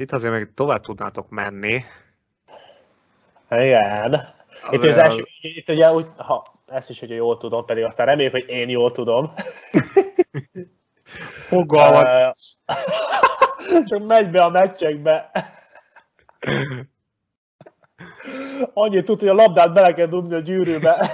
Itt 0.00 0.12
azért 0.12 0.32
még 0.32 0.54
tovább 0.54 0.80
tudnátok 0.80 1.28
menni. 1.28 1.84
Igen. 3.50 4.20
Itt, 4.70 4.84
az 4.84 4.96
első, 4.96 5.26
itt 5.40 5.68
ugye 5.68 5.92
úgy, 5.92 6.06
ha 6.16 6.42
ezt 6.66 6.90
is, 6.90 7.00
hogy 7.00 7.10
jól 7.10 7.36
tudom, 7.36 7.64
pedig 7.64 7.84
aztán 7.84 8.06
reméljük, 8.06 8.32
hogy 8.32 8.48
én 8.48 8.68
jól 8.68 8.90
tudom. 8.90 9.30
Fogalmat. 11.48 12.38
Csak 13.88 14.06
megy 14.06 14.30
be 14.30 14.42
a 14.42 14.48
meccsekbe. 14.48 15.30
Annyit 18.74 19.04
tud, 19.04 19.20
hogy 19.20 19.28
a 19.28 19.34
labdát 19.34 19.72
bele 19.72 19.92
kell 19.92 20.06
dugni 20.06 20.34
a 20.34 20.40
gyűrűbe. 20.40 21.10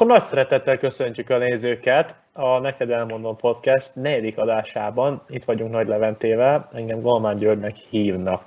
Akkor 0.00 0.12
nagy 0.12 0.22
szeretettel 0.22 0.78
köszöntjük 0.78 1.30
a 1.30 1.38
nézőket 1.38 2.16
a 2.32 2.58
Neked 2.58 2.90
Elmondom 2.90 3.36
Podcast 3.36 3.94
negyedik 3.94 4.38
adásában. 4.38 5.22
Itt 5.28 5.44
vagyunk 5.44 5.70
Nagy 5.70 5.88
Leventével, 5.88 6.68
engem 6.72 7.00
Galmán 7.00 7.36
Györgynek 7.36 7.76
hívnak. 7.76 8.44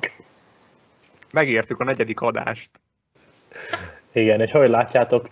Megértük 1.32 1.80
a 1.80 1.84
negyedik 1.84 2.22
adást. 2.22 2.70
Igen, 4.12 4.42
és 4.42 4.54
ahogy 4.54 4.70
látjátok, 4.70 5.28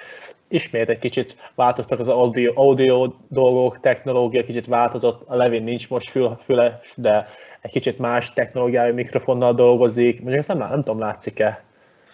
ismét 0.47 0.89
egy 0.89 0.99
kicsit 0.99 1.51
változtak 1.55 1.99
az 1.99 2.07
audio, 2.07 2.51
audio 2.55 3.13
dolgok, 3.27 3.79
technológia 3.79 4.43
kicsit 4.43 4.65
változott, 4.65 5.23
a 5.27 5.35
Levin 5.35 5.63
nincs 5.63 5.89
most 5.89 6.09
fül, 6.09 6.39
füle, 6.43 6.79
de 6.95 7.27
egy 7.61 7.71
kicsit 7.71 7.99
más 7.99 8.33
technológiai 8.33 8.91
mikrofonnal 8.91 9.53
dolgozik, 9.53 10.17
mondjuk 10.17 10.39
ezt 10.39 10.47
nem, 10.47 10.57
nem 10.57 10.81
tudom, 10.81 10.99
látszik-e? 10.99 11.63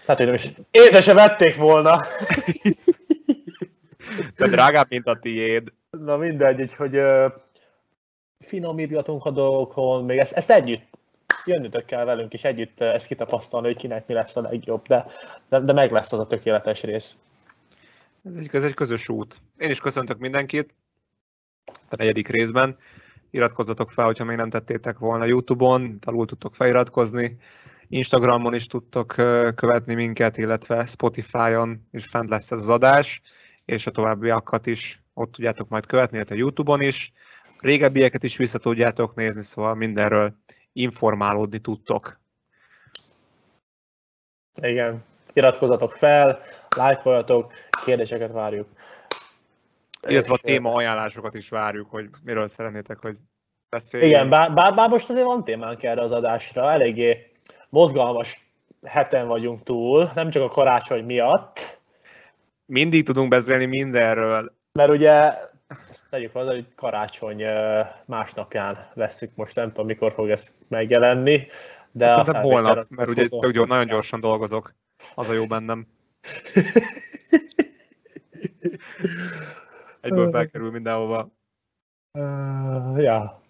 Hát, 0.06 0.18
hogy 0.18 0.26
nem 0.26 0.36
is 0.36 0.52
észre 0.72 1.02
se 1.02 1.14
vették 1.14 1.56
volna. 1.56 2.02
De 4.36 4.48
drágább, 4.48 4.90
mint 4.90 5.08
a 5.08 5.20
tiéd. 5.20 5.74
Na 5.90 6.18
mindegy, 6.18 6.62
úgyhogy 6.62 6.98
uh, 6.98 7.32
finomítgatunk 8.40 9.26
a 9.26 9.32
dolgokon, 9.32 10.06
még 10.06 10.18
ezt, 10.18 10.34
ezt 10.34 10.52
együtt 10.52 10.98
jönnötök 11.46 11.86
kell 11.86 12.06
velünk, 12.06 12.34
és 12.34 12.44
együtt 12.44 12.82
ezt 12.82 13.08
kitapasztalni, 13.08 13.68
hogy 13.68 13.78
kinek 13.78 14.08
mi 14.08 14.14
lesz 14.14 14.36
a 14.36 14.42
legjobb, 14.42 14.88
de, 14.88 15.06
de, 15.50 15.60
de 15.60 15.74
meg 15.74 15.92
lesz 15.92 16.14
az 16.14 16.20
a 16.20 16.28
tökéletes 16.28 16.84
rész. 16.84 17.16
Ez 18.24 18.36
egy, 18.36 18.50
ez 18.52 18.64
egy 18.64 18.74
közös 18.74 19.10
út. 19.10 19.42
Én 19.58 19.70
is 19.70 19.80
köszöntök 19.80 20.18
mindenkit 20.18 20.76
a 21.66 21.96
negyedik 21.98 22.28
részben. 22.28 22.78
Iratkozzatok 23.30 23.92
fel, 23.92 24.06
hogyha 24.06 24.24
még 24.24 24.38
nem 24.38 24.50
tettétek 24.50 24.98
volna 24.98 25.26
YouTube-on, 25.26 25.98
alul 26.06 26.26
tudtok 26.26 26.56
feliratkozni. 26.56 27.38
Instagramon 27.90 28.54
is 28.54 28.66
tudtok 28.66 29.08
követni 29.56 29.94
minket, 29.94 30.38
illetve 30.38 30.86
Spotify-on 30.86 31.88
is 31.92 32.06
fent 32.06 32.30
lesz 32.30 32.52
ez 32.52 32.60
az 32.60 32.70
adás 32.70 33.22
és 33.68 33.88
a 33.88 33.92
továbbiakat 33.92 34.66
is 34.66 35.02
ott 35.14 35.32
tudjátok 35.32 35.70
majd 35.70 35.86
követni, 35.86 36.18
illetve 36.18 36.36
YouTube-on 36.36 36.82
is. 36.82 37.14
A 37.44 37.60
régebbieket 37.62 38.24
is 38.24 38.38
vissza 38.38 38.58
tudjátok 38.58 39.16
nézni, 39.16 39.42
szóval 39.42 39.74
mindenről 39.74 40.34
informálódni 40.74 41.60
tudtok. 41.60 42.20
Igen, 44.62 45.04
iratkozzatok 45.34 45.92
fel, 45.92 46.40
lájkoljatok, 46.76 47.54
kérdéseket 47.86 48.32
várjuk. 48.32 48.68
Illetve 50.08 50.34
a 50.34 50.38
téma 50.38 50.74
ajánlásokat 50.74 51.34
is 51.34 51.50
várjuk, 51.50 51.90
hogy 51.90 52.10
miről 52.24 52.48
szeretnétek, 52.48 52.98
hogy 53.02 53.18
beszéljünk. 53.70 54.12
Igen, 54.12 54.30
bár, 54.30 54.54
bár, 54.54 54.76
bár 54.76 54.90
most 54.90 55.10
azért 55.10 55.26
van 55.26 55.44
témánk 55.44 55.84
erre 55.84 56.02
az 56.02 56.12
adásra, 56.12 56.72
eléggé 56.72 57.32
mozgalmas 57.70 58.52
heten 58.84 59.28
vagyunk 59.28 59.64
túl, 59.64 60.12
nem 60.16 60.30
csak 60.30 60.44
a 60.44 60.54
karácsony 60.54 61.06
miatt, 61.06 61.80
mindig 62.68 63.06
tudunk 63.06 63.30
beszélni 63.30 63.66
mindenről. 63.66 64.56
Mert 64.72 64.90
ugye, 64.90 65.34
ezt 65.90 66.10
tegyük 66.10 66.34
hozzá, 66.34 66.52
hogy 66.52 66.66
karácsony 66.76 67.44
másnapján 68.06 68.78
veszik 68.94 69.32
most, 69.36 69.56
nem 69.56 69.68
tudom 69.68 69.86
mikor 69.86 70.14
fog 70.14 70.30
ez 70.30 70.58
megjelenni. 70.68 71.48
De 71.92 72.06
hát 72.06 72.16
Szerintem 72.16 72.42
holnap, 72.42 72.78
az, 72.78 72.92
mert 72.92 73.10
ugye 73.10 73.28
tök 73.28 73.52
gyors, 73.52 73.70
nagyon 73.70 73.88
gyorsan 73.88 74.20
dolgozok. 74.20 74.74
Az 75.16 75.30
a 75.30 75.34
jó 75.34 75.46
bennem. 75.46 75.88
Egyből 80.02 80.30
felkerül 80.30 80.72
mindenhova. 80.72 81.30
Uh, 82.12 83.02
ja. 83.02 83.42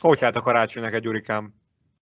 Hogy 0.00 0.20
hát 0.20 0.36
a 0.36 0.40
karácsony 0.40 0.82
neked, 0.82 1.02
Gyurikám? 1.02 1.54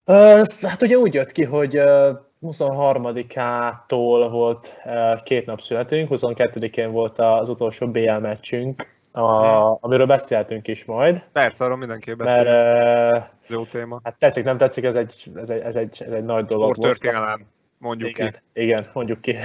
Uh, 0.05 0.47
hát 0.61 0.83
ugye 0.83 0.97
úgy 0.97 1.15
jött 1.15 1.33
ki, 1.33 1.45
hogy 1.45 1.79
uh, 1.79 2.19
23-ától 2.45 4.29
volt 4.31 4.81
két 5.25 5.47
nap 5.47 5.61
születünk, 5.61 6.09
22-én 6.13 6.91
volt 6.91 7.19
az 7.19 7.49
utolsó 7.49 7.91
BL 7.91 8.19
meccsünk, 8.19 8.93
a, 9.11 9.79
amiről 9.81 10.07
beszéltünk 10.07 10.69
is 10.69 10.85
majd. 10.85 11.25
Persze, 11.33 11.65
arról 11.65 11.77
mindenképp 11.77 12.19
beszélünk. 12.19 12.49
Mert, 12.49 13.33
Jó 13.47 13.65
téma. 13.65 14.01
Hát 14.05 14.19
tetszik, 14.19 14.45
nem 14.45 14.57
tetszik, 14.57 14.85
ez 14.85 14.97
egy, 14.97 15.31
ez 15.35 15.51
egy, 15.51 15.63
ez 15.63 15.77
egy, 15.77 16.03
ez 16.07 16.13
egy 16.13 16.25
nagy 16.25 16.45
dolog 16.45 16.75
Sport 16.75 16.89
történelem, 16.89 17.47
mondjuk 17.79 18.11
igen, 18.11 18.31
ki. 18.31 18.39
Igen, 18.53 18.91
mondjuk 18.93 19.21
ki. 19.21 19.37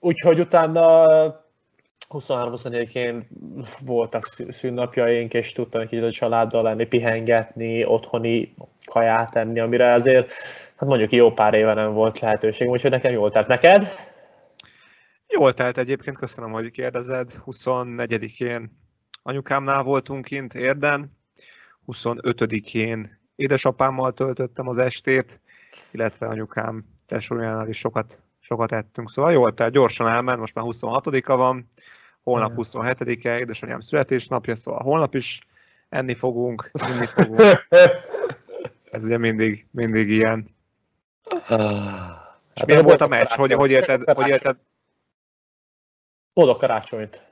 Úgyhogy 0.00 0.40
utána 0.40 1.04
23-24-én 2.10 3.28
voltak 3.84 4.24
szünnapjaink, 4.48 5.34
és 5.34 5.52
tudtam 5.52 5.80
egy 5.80 5.88
kicsit 5.88 6.04
a 6.04 6.10
családdal 6.10 6.62
lenni, 6.62 6.86
pihengetni, 6.86 7.84
otthoni 7.84 8.54
kaját 8.84 9.36
enni, 9.36 9.60
amire 9.60 9.92
azért, 9.92 10.32
hát 10.76 10.88
mondjuk 10.88 11.12
jó 11.12 11.32
pár 11.32 11.54
éve 11.54 11.74
nem 11.74 11.92
volt 11.92 12.18
lehetőség, 12.18 12.68
úgyhogy 12.68 12.90
nekem 12.90 13.12
jól 13.12 13.30
telt. 13.30 13.46
Neked? 13.46 13.86
Jól 15.26 15.54
telt 15.54 15.78
egyébként, 15.78 16.18
köszönöm, 16.18 16.52
hogy 16.52 16.70
kérdezed. 16.70 17.42
24-én 17.46 18.78
anyukámnál 19.22 19.82
voltunk 19.82 20.24
kint 20.24 20.54
Érden, 20.54 21.16
25-én 21.86 23.18
édesapámmal 23.36 24.12
töltöttem 24.12 24.68
az 24.68 24.78
estét, 24.78 25.40
illetve 25.90 26.26
anyukám 26.26 26.84
tesójánál 27.06 27.68
is 27.68 27.78
sokat, 27.78 28.22
sokat 28.40 28.72
ettünk. 28.72 29.10
Szóval 29.10 29.32
jól 29.32 29.54
telt, 29.54 29.72
gyorsan 29.72 30.08
elment, 30.08 30.38
most 30.38 30.54
már 30.54 30.64
26-a 30.68 31.36
van, 31.36 31.66
holnap 32.30 32.52
27-e, 32.56 33.38
édesanyám 33.38 33.80
születésnapja, 33.80 34.56
szóval 34.56 34.82
holnap 34.82 35.14
is 35.14 35.40
enni 35.88 36.14
fogunk, 36.14 36.70
inni 36.94 37.06
fogunk. 37.16 37.66
Ez 38.90 39.04
ugye 39.04 39.18
mindig, 39.18 39.66
mindig 39.70 40.08
ilyen. 40.08 40.56
Hát 41.46 42.52
És 42.54 42.64
milyen 42.66 42.84
volt 42.84 43.00
a 43.00 43.06
meccs? 43.06 43.32
Hogy, 43.32 43.52
hogy 43.52 43.70
érted? 43.70 44.10
Hogy 44.10 44.28
érted? 44.28 44.56
Boldog 46.32 46.56
karácsonyt! 46.56 47.28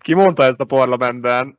Ki 0.00 0.14
mondta 0.14 0.44
ezt 0.44 0.60
a 0.60 0.64
parlamentben? 0.64 1.58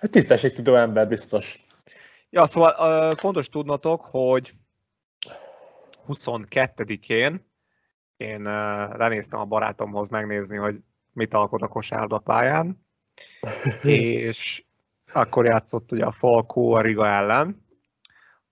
Hát 0.00 0.10
tisztességtudó 0.10 0.74
ember 0.74 1.08
biztos. 1.08 1.66
Ja, 2.34 2.46
szóval 2.46 2.74
uh, 2.78 3.16
fontos 3.16 3.48
tudnotok, 3.48 4.04
hogy 4.04 4.54
22-én 6.08 7.46
én 8.16 8.40
uh, 8.40 8.96
lenéztem 8.96 9.40
a 9.40 9.44
barátomhoz 9.44 10.08
megnézni, 10.08 10.56
hogy 10.56 10.76
mit 11.12 11.34
alkot 11.34 11.62
a 11.62 11.68
kosárlabda 11.68 12.18
pályán, 12.18 12.86
és 13.82 14.64
akkor 15.12 15.44
játszott 15.44 15.92
ugye 15.92 16.04
a 16.04 16.10
Falkó 16.10 16.72
a 16.72 16.80
Riga 16.80 17.06
ellen, 17.06 17.66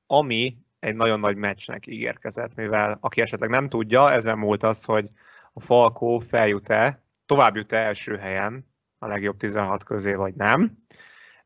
ami 0.07 0.57
egy 0.79 0.95
nagyon 0.95 1.21
nagy 1.21 1.37
meccsnek 1.37 1.87
ígérkezett, 1.87 2.55
mivel 2.55 2.99
aki 3.01 3.21
esetleg 3.21 3.51
nem 3.51 3.69
tudja, 3.69 4.13
ezen 4.13 4.39
múlt 4.39 4.63
az, 4.63 4.85
hogy 4.85 5.11
a 5.53 5.61
Falkó 5.61 6.19
feljut-e, 6.19 7.03
tovább 7.27 7.57
jut-e 7.57 7.77
első 7.77 8.17
helyen 8.17 8.67
a 8.99 9.07
legjobb 9.07 9.37
16 9.37 9.85
közé, 9.85 10.15
vagy 10.15 10.35
nem 10.35 10.81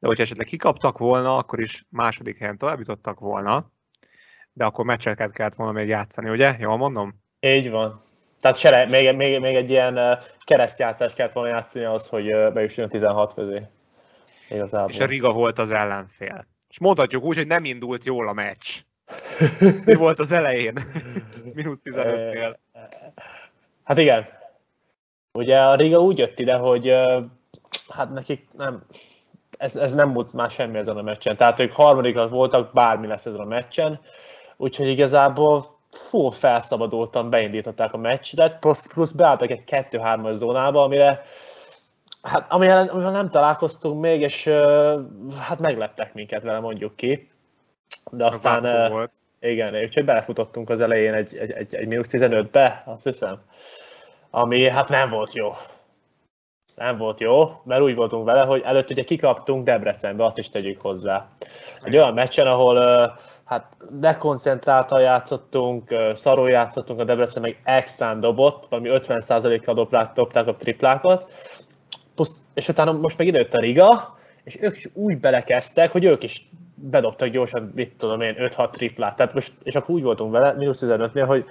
de 0.07 0.13
hogyha 0.13 0.23
esetleg 0.23 0.47
kikaptak 0.47 0.99
volna, 0.99 1.37
akkor 1.37 1.61
is 1.61 1.85
második 1.89 2.39
helyen 2.39 2.59
tovább 2.59 2.79
jutottak 2.79 3.21
volna, 3.21 3.71
de 4.53 4.65
akkor 4.65 4.85
meccseket 4.85 5.33
kellett 5.33 5.55
volna 5.55 5.73
még 5.73 5.89
játszani, 5.89 6.31
ugye? 6.31 6.57
Jól 6.59 6.77
mondom? 6.77 7.23
Így 7.41 7.71
van. 7.71 8.01
Tehát 8.41 8.57
sere, 8.57 8.89
még, 8.89 9.15
még, 9.15 9.41
még 9.41 9.55
egy 9.55 9.71
ilyen 9.71 10.19
keresztjátszást 10.45 11.15
kellett 11.15 11.33
volna 11.33 11.49
játszani 11.49 11.85
az, 11.85 12.09
hogy 12.09 12.25
bejusson 12.53 12.85
a 12.85 12.89
16 12.89 13.35
közé. 13.35 13.63
Igazából. 14.51 14.91
És 14.91 15.01
a 15.01 15.07
Riga 15.07 15.33
volt 15.33 15.59
az 15.59 15.71
ellenfél. 15.71 16.47
És 16.69 16.79
mondhatjuk 16.79 17.23
úgy, 17.23 17.37
hogy 17.37 17.47
nem 17.47 17.65
indult 17.65 18.05
jól 18.05 18.29
a 18.29 18.33
meccs. 18.33 18.67
Mi 19.87 19.95
volt 19.95 20.19
az 20.19 20.33
elején? 20.33 20.79
Minusz 21.55 21.81
15-nél. 21.85 22.57
Hát 23.85 23.99
igen. 23.99 24.27
Ugye 25.33 25.59
a 25.59 25.75
Riga 25.75 25.99
úgy 25.99 26.19
jött 26.19 26.39
ide, 26.39 26.55
hogy 26.55 26.93
hát 27.89 28.13
nekik 28.13 28.49
nem, 28.53 28.85
ez, 29.57 29.77
ez 29.77 29.93
nem 29.95 30.13
volt 30.13 30.33
már 30.33 30.51
semmi 30.51 30.79
ezen 30.79 30.97
a 30.97 31.03
meccsen. 31.03 31.37
Tehát 31.37 31.61
ők 31.61 31.73
harmadikak 31.73 32.31
voltak, 32.31 32.73
bármi 32.73 33.07
lesz 33.07 33.27
ezen 33.27 33.41
a 33.41 33.45
meccsen. 33.45 34.01
Úgyhogy 34.57 34.89
igazából 34.89 35.65
full 35.91 36.31
felszabadultan 36.31 37.31
beindították 37.31 37.93
a 37.93 37.97
meccset, 37.97 38.59
plusz, 38.59 38.93
plusz 38.93 39.13
beálltak 39.13 39.51
egy 39.51 39.63
2-3-as 39.67 40.33
zónába, 40.33 40.83
amire 40.83 41.23
hát, 42.23 42.47
amivel, 42.49 42.89
amivel 42.89 43.11
nem 43.11 43.29
találkoztunk 43.29 44.01
még, 44.01 44.21
és 44.21 44.49
hát 45.39 45.59
megleptek 45.59 46.15
minket 46.15 46.43
vele, 46.43 46.59
mondjuk 46.59 46.97
ki. 46.97 47.31
De 48.11 48.27
aztán, 48.27 48.91
volt. 48.91 49.13
igen, 49.41 49.75
úgyhogy 49.75 50.05
belefutottunk 50.05 50.71
az 50.71 50.81
elején 50.81 51.15
egy, 51.15 51.37
egy, 51.37 51.51
egy, 51.51 51.75
egy 51.75 51.87
minusz 51.87 52.09
15-be, 52.11 52.83
azt 52.87 53.05
hiszem, 53.05 53.41
ami 54.31 54.69
hát 54.69 54.89
nem 54.89 55.11
volt 55.11 55.35
jó. 55.35 55.53
Nem 56.77 56.97
volt 56.97 57.21
jó, 57.21 57.51
mert 57.65 57.83
úgy 57.83 57.95
voltunk 57.95 58.25
vele, 58.25 58.41
hogy 58.41 58.63
előtt 58.65 58.91
ugye 58.91 59.03
kikaptunk 59.03 59.65
Debrecenbe, 59.65 60.25
azt 60.25 60.39
is 60.39 60.51
tegyük 60.51 60.81
hozzá. 60.81 61.29
Egy 61.83 61.97
olyan 61.97 62.15
meccsen, 62.15 62.47
ahol 62.47 62.79
hát 63.45 63.77
dekoncentráltan 63.91 65.01
játszottunk, 65.01 65.95
szarul 66.15 66.51
játszottunk, 66.51 67.01
a 67.01 67.05
Debrecen 67.05 67.43
meg 67.43 67.61
extrán 67.65 68.21
dobott, 68.21 68.67
valami 68.69 68.89
50%-kal 68.93 69.75
dobták, 69.75 70.13
dobták 70.13 70.47
a 70.47 70.57
triplákat, 70.57 71.31
plusz, 72.15 72.41
és 72.55 72.69
utána 72.69 72.93
most 72.93 73.19
meg 73.19 73.27
idejött 73.27 73.55
a 73.55 73.61
Riga, 73.61 74.17
és 74.45 74.59
ők 74.61 74.77
is 74.77 74.89
úgy 74.95 75.19
belekezdtek, 75.19 75.91
hogy 75.91 76.05
ők 76.05 76.23
is 76.23 76.49
bedobtak 76.75 77.29
gyorsan, 77.29 77.73
mit 77.75 77.97
tudom 77.99 78.21
én, 78.21 78.35
5-6 78.39 78.71
triplát. 78.71 79.17
Tehát 79.17 79.35
most, 79.35 79.53
és 79.63 79.75
akkor 79.75 79.95
úgy 79.95 80.03
voltunk 80.03 80.33
vele, 80.33 80.53
mínusz 80.53 80.83
15-nél, 80.85 81.25
hogy 81.27 81.45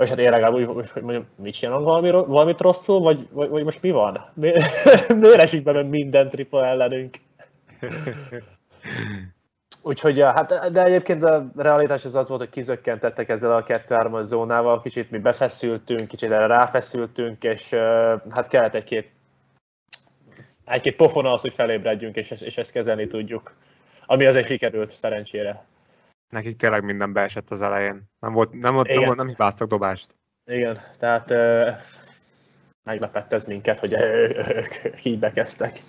vagy 0.00 0.08
hát 0.08 0.18
én 0.18 0.30
legalább 0.30 0.54
úgy, 0.54 0.88
hogy 0.92 1.02
mondjam, 1.02 1.26
mit 1.36 1.54
csinálunk 1.54 1.84
valami, 1.84 2.10
valamit 2.10 2.60
rosszul, 2.60 3.00
vagy, 3.00 3.28
vagy, 3.30 3.48
vagy 3.48 3.64
most 3.64 3.82
mi 3.82 3.90
van? 3.90 4.30
Mi, 4.34 4.52
miért 5.20 5.40
esik 5.40 5.62
be 5.62 5.82
minden 5.82 6.28
tripla 6.28 6.66
ellenünk? 6.66 7.14
Úgyhogy, 9.82 10.20
hát, 10.20 10.70
de 10.72 10.84
egyébként 10.84 11.24
a 11.24 11.50
realitás 11.56 12.04
az 12.04 12.16
az 12.16 12.28
volt, 12.28 12.40
hogy 12.40 12.50
kizökkentettek 12.50 13.28
ezzel 13.28 13.56
a 13.56 13.62
2-3 13.62 14.22
zónával, 14.22 14.82
kicsit 14.82 15.10
mi 15.10 15.18
befeszültünk, 15.18 16.08
kicsit 16.08 16.30
erre 16.30 16.46
ráfeszültünk, 16.46 17.42
és 17.42 17.68
hát 18.30 18.48
kellett 18.48 18.74
egy-két 18.74 19.10
egy-két 20.64 20.96
pofon 20.96 21.26
az, 21.26 21.40
hogy 21.40 21.54
felébredjünk, 21.54 22.16
és, 22.16 22.30
és 22.30 22.58
ezt 22.58 22.72
kezelni 22.72 23.06
tudjuk. 23.06 23.54
Ami 24.06 24.26
azért 24.26 24.46
sikerült, 24.46 24.90
szerencsére. 24.90 25.64
Nekik 26.30 26.56
tényleg 26.56 26.84
minden 26.84 27.12
beesett 27.12 27.50
az 27.50 27.62
elején. 27.62 28.02
Nem, 28.18 28.32
volt, 28.32 28.52
nem, 28.52 28.74
volt, 28.74 28.88
nem, 28.88 29.04
volt, 29.04 29.16
nem 29.16 29.28
hibáztak 29.28 29.68
dobást. 29.68 30.14
Igen, 30.44 30.78
tehát 30.98 31.30
ö, 31.30 31.70
meglepett 32.84 33.32
ez 33.32 33.46
minket, 33.46 33.78
hogy 33.78 33.92
ők 33.92 35.04
így 35.04 35.18
bekezdtek. 35.18 35.80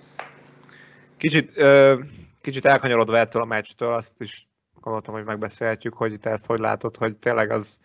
Kicsit, 1.16 1.50
ö, 1.54 1.98
kicsit 2.40 2.64
elkanyarodva 2.64 3.18
ettől 3.18 3.42
a 3.42 3.44
meccstől, 3.44 3.92
azt 3.92 4.20
is 4.20 4.48
gondoltam, 4.80 5.14
hogy 5.14 5.24
megbeszélhetjük, 5.24 5.94
hogy 5.94 6.20
te 6.20 6.30
ezt 6.30 6.46
hogy 6.46 6.58
látod, 6.58 6.96
hogy 6.96 7.16
tényleg 7.16 7.50
az 7.50 7.78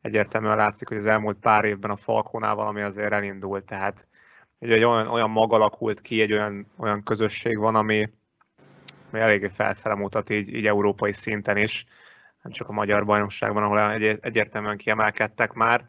egyértelműen 0.00 0.56
látszik, 0.56 0.88
hogy 0.88 0.96
az 0.96 1.06
elmúlt 1.06 1.38
pár 1.38 1.64
évben 1.64 1.90
a 1.90 1.96
Falkónál 1.96 2.54
valami 2.54 2.80
azért 2.80 3.12
elindult, 3.12 3.64
tehát 3.64 4.06
hogy 4.58 4.72
egy 4.72 4.84
olyan, 4.84 5.06
olyan 5.06 5.30
mag 5.30 5.52
alakult 5.52 6.00
ki, 6.00 6.20
egy 6.20 6.32
olyan, 6.32 6.66
olyan 6.76 7.02
közösség 7.02 7.58
van, 7.58 7.74
ami, 7.74 8.10
ami 9.10 9.20
eléggé 9.20 9.48
felfele 9.48 9.94
mutat 9.94 10.30
így, 10.30 10.54
így 10.54 10.66
európai 10.66 11.12
szinten 11.12 11.56
is, 11.56 11.86
nem 12.42 12.52
csak 12.52 12.68
a 12.68 12.72
magyar 12.72 13.04
bajnokságban, 13.04 13.62
ahol 13.62 13.90
egy, 13.90 14.18
egyértelműen 14.20 14.76
kiemelkedtek 14.76 15.52
már. 15.52 15.88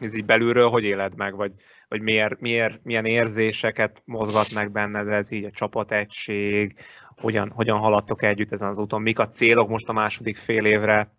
Ez 0.00 0.14
így 0.14 0.24
belülről 0.24 0.68
hogy 0.68 0.84
éled 0.84 1.16
meg, 1.16 1.36
vagy, 1.36 1.52
vagy 1.88 2.00
miért, 2.00 2.40
miért, 2.40 2.84
milyen 2.84 3.04
érzéseket 3.04 4.02
mozgat 4.04 4.54
meg 4.54 4.70
benned 4.70 5.08
ez 5.08 5.30
így 5.30 5.44
a 5.44 5.50
csapategység, 5.50 6.78
hogyan, 7.16 7.50
hogyan 7.50 7.78
haladtok 7.78 8.22
együtt 8.22 8.52
ezen 8.52 8.68
az 8.68 8.78
úton, 8.78 9.02
mik 9.02 9.18
a 9.18 9.26
célok 9.26 9.68
most 9.68 9.88
a 9.88 9.92
második 9.92 10.36
fél 10.36 10.64
évre? 10.64 11.12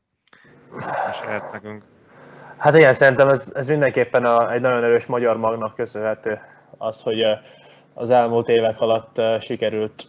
Mesélhetsz 1.05 1.51
nekünk. 1.51 1.83
Hát 2.57 2.75
igen, 2.75 2.93
szerintem 2.93 3.27
ez, 3.27 3.53
ez 3.55 3.67
mindenképpen 3.67 4.25
a, 4.25 4.51
egy 4.51 4.61
nagyon 4.61 4.83
erős 4.83 5.05
magyar 5.05 5.37
magnak 5.37 5.75
köszönhető 5.75 6.39
az, 6.77 7.01
hogy 7.01 7.23
az 7.93 8.09
elmúlt 8.09 8.47
évek 8.47 8.79
alatt 8.79 9.41
sikerült 9.41 10.03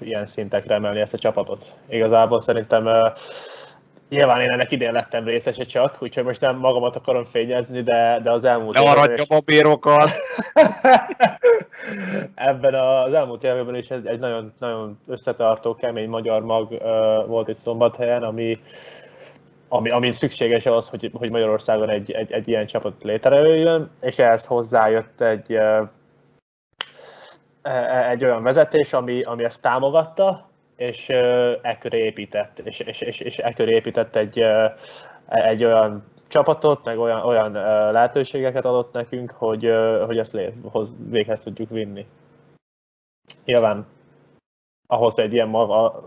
ilyen 0.00 0.26
szintekre 0.26 0.74
emelni 0.74 1.00
ezt 1.00 1.14
a 1.14 1.18
csapatot. 1.18 1.74
Igazából 1.88 2.40
szerintem 2.40 2.88
Nyilván 4.08 4.40
én 4.40 4.50
ennek 4.50 4.70
idén 4.70 4.92
lettem 4.92 5.24
részese 5.24 5.64
csak, 5.64 5.96
úgyhogy 6.00 6.24
most 6.24 6.40
nem 6.40 6.56
magamat 6.56 6.96
akarom 6.96 7.24
fényezni, 7.24 7.82
de, 7.82 8.20
de 8.22 8.32
az 8.32 8.44
elmúlt 8.44 8.78
évben... 8.78 9.12
is... 9.12 9.28
a 9.36 9.40
bírokkal! 9.44 10.08
Ebben 12.34 12.74
az 12.74 13.12
elmúlt 13.12 13.44
évben 13.44 13.74
is 13.74 13.88
egy 13.88 14.18
nagyon, 14.18 14.52
nagyon 14.58 14.98
összetartó, 15.06 15.74
kemény 15.74 16.08
magyar 16.08 16.42
mag 16.42 16.82
volt 17.26 17.48
itt 17.48 17.56
Szombathelyen, 17.56 18.22
ami, 18.22 18.58
ami, 19.68 19.90
ami 19.90 20.12
szükséges 20.12 20.66
az, 20.66 20.88
hogy, 20.88 21.10
hogy 21.14 21.30
Magyarországon 21.30 21.90
egy, 21.90 22.10
egy, 22.10 22.32
egy 22.32 22.48
ilyen 22.48 22.66
csapat 22.66 23.02
létrejöjjön, 23.02 23.90
és 24.00 24.18
ehhez 24.18 24.46
hozzájött 24.46 25.20
egy, 25.20 25.58
egy 28.10 28.24
olyan 28.24 28.42
vezetés, 28.42 28.92
ami, 28.92 29.22
ami 29.22 29.44
ezt 29.44 29.62
támogatta, 29.62 30.48
és 30.76 31.08
e 31.62 31.76
köré 31.80 32.04
épített, 32.04 32.58
és, 32.58 32.80
és, 32.80 33.00
és, 33.00 33.20
és 33.20 33.38
e 33.38 33.52
köré 33.52 33.74
épített 33.74 34.16
egy, 34.16 34.42
egy 35.28 35.64
olyan 35.64 36.04
csapatot, 36.28 36.84
meg 36.84 36.98
olyan, 36.98 37.24
olyan 37.24 37.52
lehetőségeket 37.92 38.64
adott 38.64 38.92
nekünk, 38.92 39.30
hogy, 39.30 39.70
hogy 40.06 40.18
ezt 40.18 40.38
véghez 41.08 41.40
tudjuk 41.40 41.70
vinni. 41.70 42.06
Nyilván 43.44 43.86
ahhoz 44.86 45.18
egy 45.18 45.32
ilyen 45.32 45.48
maga 45.48 46.02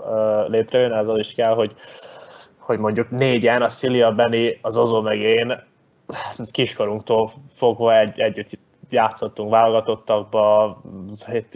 létrejön, 0.47 0.91
az 0.91 1.17
is 1.17 1.33
kell, 1.33 1.53
hogy, 1.53 1.73
hogy 2.57 2.79
mondjuk 2.79 3.09
négyen, 3.09 3.61
a 3.61 3.69
Szilia, 3.69 4.11
Benny, 4.11 4.57
az 4.61 4.77
Ozó 4.77 5.01
meg 5.01 5.19
én 5.19 5.53
kiskorunktól 6.51 7.31
fogva 7.51 7.97
egy, 7.97 8.19
együtt 8.19 8.59
játszottunk 8.91 9.51
válogatottakba, 9.51 10.81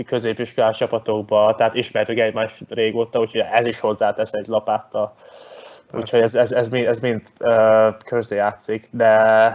középiskolás 0.05 0.77
csapatokba, 0.77 1.55
tehát 1.55 1.73
ismertük 1.73 2.19
egymást 2.19 2.63
régóta, 2.69 3.19
úgyhogy 3.19 3.43
ez 3.51 3.67
is 3.67 3.79
hozzátesz 3.79 4.33
egy 4.33 4.47
lapáttal. 4.47 5.15
Úgyhogy 5.93 6.19
ez, 6.19 6.35
ez, 6.35 6.51
ez, 6.51 6.69
mind, 6.69 6.87
ez 6.87 6.99
mind 6.99 7.21
uh, 7.39 7.97
közé 8.05 8.35
játszik, 8.35 8.87
de 8.91 9.53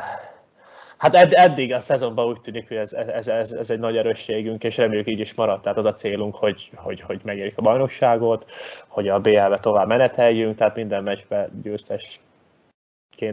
Hát 0.98 1.14
ed- 1.14 1.32
eddig 1.32 1.72
a 1.72 1.80
szezonban 1.80 2.26
úgy 2.26 2.40
tűnik, 2.40 2.68
hogy 2.68 2.76
ez, 2.76 2.92
ez, 2.92 3.28
ez, 3.28 3.52
ez 3.52 3.70
egy 3.70 3.78
nagy 3.78 3.96
erősségünk, 3.96 4.64
és 4.64 4.76
reméljük 4.76 5.08
így 5.08 5.20
is 5.20 5.34
marad. 5.34 5.60
Tehát 5.60 5.78
az 5.78 5.84
a 5.84 5.92
célunk, 5.92 6.36
hogy, 6.36 6.70
hogy, 6.74 7.00
hogy 7.00 7.20
megérjük 7.24 7.58
a 7.58 7.62
bajnokságot, 7.62 8.50
hogy 8.88 9.08
a 9.08 9.20
BL-be 9.20 9.58
tovább 9.58 9.86
meneteljünk, 9.86 10.56
tehát 10.56 10.74
minden 10.74 11.02
meccsbe 11.02 11.48
győztesként 11.62 12.20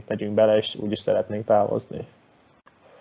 megyünk 0.08 0.34
bele, 0.34 0.58
és 0.58 0.75
úgy 0.75 0.92
is 0.92 1.00
szeretnénk 1.00 1.46
távozni. 1.46 2.08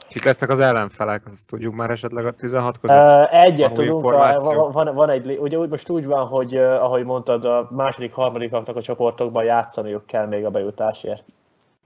Kik 0.08 0.24
lesznek 0.24 0.50
az 0.50 0.60
ellenfelek, 0.60 1.22
azt 1.26 1.46
tudjuk 1.46 1.74
már 1.74 1.90
esetleg 1.90 2.26
a 2.26 2.30
16 2.30 2.80
között? 2.80 2.96
Uh, 2.96 3.34
egyet 3.42 3.72
tudunk, 3.72 4.02
van, 4.02 4.72
van, 4.72 4.94
van 4.94 5.10
egy, 5.10 5.38
ugye 5.40 5.58
úgy 5.58 5.68
most 5.68 5.88
úgy 5.88 6.06
van, 6.06 6.26
hogy 6.26 6.56
ahogy 6.56 7.04
mondtad, 7.04 7.44
a 7.44 7.68
második, 7.70 8.12
harmadikaknak 8.12 8.76
a 8.76 8.82
csoportokban 8.82 9.44
játszaniuk 9.44 10.06
kell 10.06 10.26
még 10.26 10.44
a 10.44 10.50
bejutásért. 10.50 11.22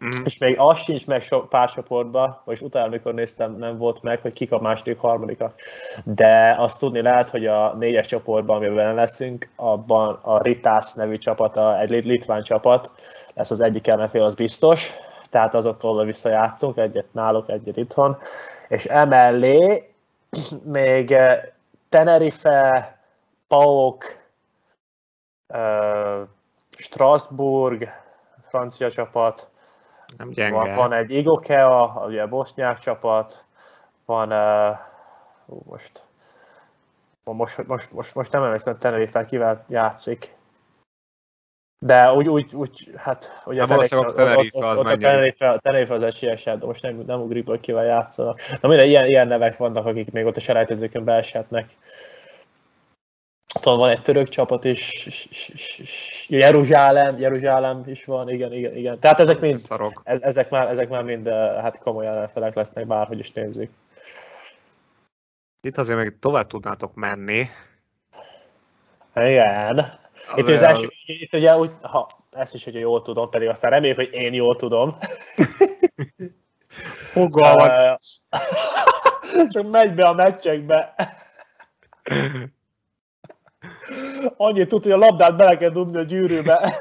Mm. 0.04 0.24
És 0.24 0.38
még 0.38 0.58
az 0.58 0.78
sincs 0.78 1.06
meg 1.06 1.22
so, 1.22 1.40
pár 1.40 1.70
csoportban, 1.70 2.40
vagyis 2.44 2.60
utána, 2.60 2.86
amikor 2.86 3.14
néztem, 3.14 3.56
nem 3.56 3.78
volt 3.78 4.02
meg, 4.02 4.20
hogy 4.20 4.32
kik 4.32 4.52
a 4.52 4.60
második, 4.60 4.98
harmadikak. 4.98 5.54
De 6.04 6.56
azt 6.58 6.78
tudni 6.78 7.02
lehet, 7.02 7.28
hogy 7.28 7.46
a 7.46 7.74
négyes 7.78 8.06
csoportban, 8.06 8.56
amiben 8.56 8.94
leszünk, 8.94 9.48
abban 9.56 10.18
a 10.22 10.42
Ritász 10.42 10.94
nevű 10.94 11.18
csapata, 11.18 11.80
egy 11.80 12.04
litván 12.04 12.42
csapat, 12.42 12.92
lesz 13.34 13.50
az 13.50 13.60
egyik 13.60 13.86
ellenfél, 13.86 14.24
az 14.24 14.34
biztos, 14.34 14.92
tehát 15.30 15.54
azokkal 15.54 16.04
visszajátszunk, 16.04 16.76
egyet 16.76 17.12
náluk, 17.12 17.48
egyet 17.48 17.76
itthon, 17.76 18.18
és 18.68 18.84
emellé 18.84 19.92
még 20.64 21.12
eh, 21.12 21.42
Tenerife, 21.88 22.98
PAOK, 23.48 24.04
uh, 25.48 26.28
Strasbourg, 26.76 27.88
francia 28.42 28.90
csapat, 28.90 29.48
nem 30.16 30.30
gyenge. 30.30 30.56
Van, 30.56 30.74
van 30.74 30.92
egy 30.92 31.10
Igokea, 31.10 32.04
ugye 32.06 32.22
a 32.22 32.28
bosznyák 32.28 32.78
csapat, 32.78 33.44
van, 34.04 34.32
uh, 34.32 34.78
most, 35.46 36.02
most, 37.24 37.66
most, 37.66 37.92
most, 37.92 38.14
most 38.14 38.32
nem 38.32 38.42
emlékszem, 38.42 38.72
hogy 38.72 38.82
Tenerife 38.82 39.24
kivel 39.24 39.64
játszik. 39.68 40.36
De 41.80 42.12
úgy, 42.12 42.28
úgy, 42.28 42.54
úgy 42.54 42.90
hát 42.96 43.42
ugye 43.44 43.60
hát 43.60 43.92
a 43.92 44.12
Tenerife, 44.12 44.68
az 44.68 44.80
a 44.80 45.58
Tenerife, 45.58 45.94
az 45.94 46.02
esélyesebb, 46.02 46.60
de 46.60 46.66
most 46.66 46.82
nem, 46.82 47.02
nem 47.06 47.20
hogy 47.46 47.60
kivel 47.60 47.84
játszanak. 47.84 48.40
Na 48.60 48.68
minden, 48.68 48.86
ilyen, 48.86 49.06
ilyen 49.06 49.28
nevek 49.28 49.56
vannak, 49.56 49.86
akik 49.86 50.12
még 50.12 50.24
ott 50.26 50.36
a 50.36 50.40
selejtezőkön 50.40 51.04
beeshetnek. 51.04 51.66
ott 53.54 53.78
van 53.78 53.90
egy 53.90 54.02
török 54.02 54.28
csapat 54.28 54.64
is, 54.64 55.06
Jeruzsálem, 56.28 57.18
Jeruzsálem 57.18 57.82
is 57.86 58.04
van, 58.04 58.28
igen, 58.28 58.52
igen, 58.52 58.76
igen. 58.76 58.98
Tehát 58.98 59.20
ezek 59.20 59.40
mind, 59.40 59.60
ez, 60.02 60.20
ezek 60.20 60.50
már, 60.50 60.68
ezek 60.68 60.88
már 60.88 61.02
mind 61.02 61.28
hát 61.28 61.78
komoly 61.78 62.06
ellenfelek 62.06 62.54
lesznek, 62.54 62.86
bárhogy 62.86 63.18
is 63.18 63.32
nézzük. 63.32 63.70
Itt 65.60 65.76
azért 65.76 65.98
még 65.98 66.18
tovább 66.18 66.46
tudnátok 66.46 66.94
menni. 66.94 67.48
Igen. 69.14 69.98
Itt, 70.36 70.48
az 70.48 70.62
első, 70.62 70.92
itt 71.06 71.34
ugye 71.34 71.56
úgy, 71.56 71.70
ha 71.82 72.06
ezt 72.30 72.54
is, 72.54 72.64
hogyha 72.64 72.80
jól 72.80 73.02
tudom, 73.02 73.30
pedig 73.30 73.48
aztán 73.48 73.70
reméljük, 73.70 73.96
hogy 73.96 74.12
én 74.12 74.34
jól 74.34 74.56
tudom. 74.56 74.96
Fogalmat. 77.12 78.00
Csak 79.52 79.70
megy 79.70 79.94
be 79.94 80.06
a 80.06 80.12
meccsekbe. 80.12 80.94
Annyit 84.36 84.68
tud, 84.68 84.82
hogy 84.82 84.92
a 84.92 84.96
labdát 84.96 85.36
bele 85.36 85.56
kell 85.56 85.70
dugni 85.70 85.98
a 85.98 86.02
gyűrűbe. 86.02 86.72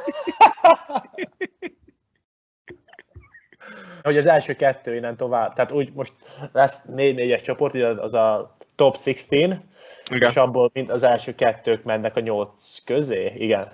hogy 4.08 4.18
az 4.18 4.26
első 4.26 4.54
kettő 4.54 4.96
innen 4.96 5.18
tovább, 5.18 5.54
tehát 5.54 5.72
úgy 5.72 5.94
most 5.94 6.14
lesz 6.52 6.86
4-4-es 6.92 7.42
csoport, 7.44 7.76
az 7.76 8.14
a 8.14 8.56
top 8.78 8.98
16, 8.98 9.62
igen. 10.10 10.30
és 10.30 10.36
abból 10.36 10.70
mind 10.74 10.90
az 10.90 11.04
első 11.04 11.36
kettők 11.36 11.84
mennek 11.84 12.16
a 12.16 12.20
nyolc 12.20 12.84
közé, 12.84 13.34
igen. 13.36 13.72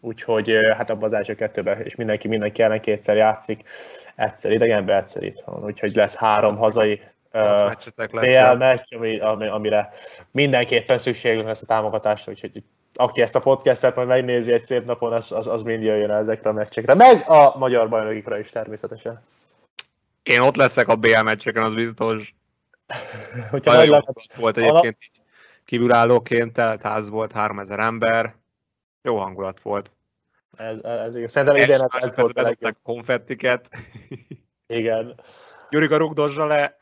Úgyhogy 0.00 0.52
hát 0.76 0.90
abban 0.90 1.04
az 1.04 1.12
első 1.12 1.34
kettőben, 1.34 1.80
és 1.80 1.94
mindenki 1.94 2.28
mindenki 2.28 2.62
ellen 2.62 2.80
kétszer 2.80 3.16
játszik, 3.16 3.62
egyszer 4.16 4.52
idegenben, 4.52 4.96
egyszer 4.96 5.22
itthon. 5.22 5.64
Úgyhogy 5.64 5.94
lesz 5.94 6.16
három 6.16 6.56
hazai 6.56 7.00
uh, 7.32 8.56
meccs, 8.56 8.94
ami, 8.94 9.20
ami, 9.20 9.46
amire 9.46 9.88
mindenképpen 10.30 10.98
szükségünk 10.98 11.46
lesz 11.46 11.62
a 11.62 11.66
támogatásra, 11.66 12.32
úgyhogy 12.32 12.62
aki 12.94 13.22
ezt 13.22 13.36
a 13.36 13.40
podcastet 13.40 13.96
majd 13.96 14.08
megnézi 14.08 14.52
egy 14.52 14.62
szép 14.62 14.84
napon, 14.84 15.12
az, 15.12 15.32
az, 15.32 15.46
az 15.46 15.62
mind 15.62 15.82
jöjjön 15.82 16.10
ezekre 16.10 16.50
a 16.50 16.52
meccsekre, 16.52 16.94
meg 16.94 17.28
a 17.28 17.58
magyar 17.58 17.88
bajnokikra 17.88 18.38
is 18.38 18.50
természetesen. 18.50 19.22
Én 20.22 20.40
ott 20.40 20.56
leszek 20.56 20.88
a 20.88 20.96
BL 20.96 21.22
meccseken, 21.22 21.62
az 21.62 21.74
biztos. 21.74 22.34
Hogyha 23.50 23.72
Nagyon 23.72 24.04
jó 24.06 24.12
volt 24.36 24.56
egyébként 24.56 24.98
így 25.00 25.20
kívülállóként, 25.64 26.52
telt 26.52 26.82
ház 26.82 27.10
volt, 27.10 27.32
3000 27.32 27.78
ember, 27.78 28.34
jó 29.02 29.16
hangulat 29.16 29.60
volt. 29.60 29.90
Ez, 30.56 30.78
ez, 30.82 31.14
ez 31.14 31.30
Szerintem 31.30 31.56
idén 31.56 31.80
ez, 31.88 32.14
volt 32.14 32.38
a 32.38 32.42
legjobb. 32.42 32.76
konfettiket. 32.82 33.68
Igen. 34.66 35.20
Gyurika 35.70 35.96
rugdozsa 35.96 36.46
le. 36.46 36.76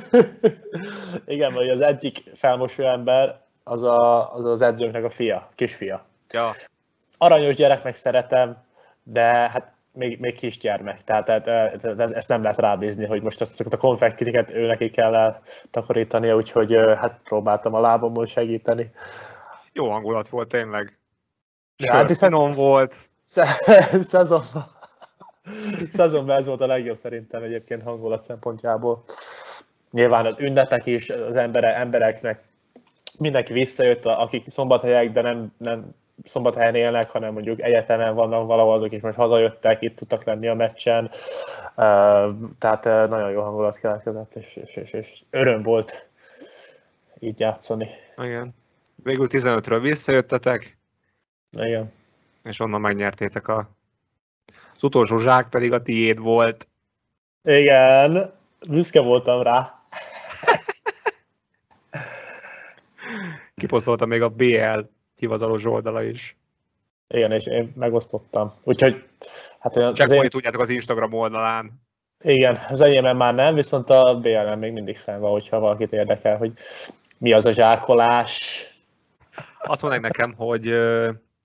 Igen, 1.26 1.52
vagy 1.52 1.68
az 1.68 1.80
egyik 1.80 2.22
felmosó 2.34 2.84
ember, 2.84 3.40
az, 3.64 3.82
a, 3.82 4.34
az 4.34 4.44
az 4.44 4.62
edzőnknek 4.62 5.04
a 5.04 5.10
fia, 5.10 5.50
kisfia. 5.54 6.04
Ja. 6.30 6.50
Aranyos 7.18 7.54
gyereknek 7.54 7.94
szeretem, 7.94 8.64
de 9.02 9.22
hát 9.22 9.72
még, 9.92 10.20
még 10.20 10.34
kisgyermek, 10.34 11.04
tehát, 11.04 11.24
tehát, 11.24 11.44
tehát 11.80 12.00
ezt 12.00 12.28
nem 12.28 12.42
lehet 12.42 12.58
rábízni, 12.58 13.06
hogy 13.06 13.22
most 13.22 13.40
azt 13.40 13.60
a 13.60 13.76
konfektitiket 13.76 14.50
ő 14.50 14.66
neki 14.66 14.90
kell 14.90 15.42
takarítania, 15.70 16.36
úgyhogy 16.36 16.74
hát 16.74 17.20
próbáltam 17.24 17.74
a 17.74 17.80
lábomból 17.80 18.26
segíteni. 18.26 18.90
Jó 19.72 19.90
hangulat 19.90 20.28
volt 20.28 20.48
tényleg. 20.48 20.98
Ja, 21.76 21.92
hát 21.92 22.08
hiszen 22.08 22.50
volt. 22.50 22.92
Szezonban, 24.00 24.64
szezonban 25.88 26.36
ez 26.36 26.46
volt 26.46 26.60
a 26.60 26.66
legjobb 26.66 26.96
szerintem 26.96 27.42
egyébként 27.42 27.82
hangulat 27.82 28.20
szempontjából. 28.20 29.04
Nyilván 29.90 30.26
az 30.26 30.34
ünnepek 30.38 30.86
is, 30.86 31.10
az 31.10 31.36
embere, 31.36 31.76
embereknek 31.76 32.42
mindenki 33.18 33.52
visszajött, 33.52 34.04
akik 34.04 34.48
szombathelyek, 34.48 35.12
de 35.12 35.20
nem, 35.20 35.52
nem 35.56 35.94
szombathelyen 36.24 36.74
élnek, 36.74 37.10
hanem 37.10 37.32
mondjuk 37.32 37.62
egyetemen 37.62 38.14
vannak 38.14 38.46
valahol, 38.46 38.74
azok 38.74 38.92
is 38.92 39.00
most 39.00 39.16
hazajöttek, 39.16 39.82
itt 39.82 39.96
tudtak 39.96 40.24
lenni 40.24 40.48
a 40.48 40.54
meccsen. 40.54 41.10
Tehát 42.58 42.84
nagyon 42.84 43.30
jó 43.30 43.42
hangulat 43.42 43.78
keletkezett, 43.78 44.34
és, 44.34 44.56
és, 44.56 44.76
és, 44.76 44.92
és 44.92 45.22
öröm 45.30 45.62
volt 45.62 46.08
így 47.18 47.40
játszani. 47.40 47.88
Igen. 48.16 48.54
Végül 49.02 49.26
15-ről 49.30 49.78
visszajöttetek. 49.82 50.76
Igen. 51.50 51.92
És 52.44 52.60
onnan 52.60 52.80
megnyertétek 52.80 53.48
a... 53.48 53.70
Az 54.74 54.82
utolsó 54.82 55.18
zsák 55.18 55.48
pedig 55.48 55.72
a 55.72 55.82
tiéd 55.82 56.18
volt. 56.18 56.66
Igen, 57.44 58.32
büszke 58.68 59.00
voltam 59.00 59.42
rá. 59.42 59.82
Kiposztolta 63.54 64.06
még 64.06 64.22
a 64.22 64.28
BL 64.28 64.80
hivatalos 65.22 65.64
oldala 65.64 66.02
is. 66.02 66.36
Igen, 67.08 67.32
és 67.32 67.46
én 67.46 67.72
megosztottam. 67.76 68.52
Úgyhogy... 68.64 69.04
Hát 69.58 69.94
Csak 69.94 70.08
én... 70.08 70.28
tudjátok 70.28 70.60
az 70.60 70.68
Instagram 70.68 71.12
oldalán. 71.12 71.82
Igen, 72.20 72.58
az 72.68 72.80
enyémben 72.80 73.16
már 73.16 73.34
nem, 73.34 73.54
viszont 73.54 73.90
a 73.90 74.18
BL-en 74.18 74.58
még 74.58 74.72
mindig 74.72 74.96
fenn 74.96 75.20
van, 75.20 75.30
hogyha 75.30 75.58
valakit 75.58 75.92
érdekel, 75.92 76.36
hogy 76.36 76.52
mi 77.18 77.32
az 77.32 77.46
a 77.46 77.52
zsákolás. 77.52 78.66
Azt 79.58 79.82
mondják 79.82 80.02
nekem, 80.02 80.34
hogy 80.36 80.66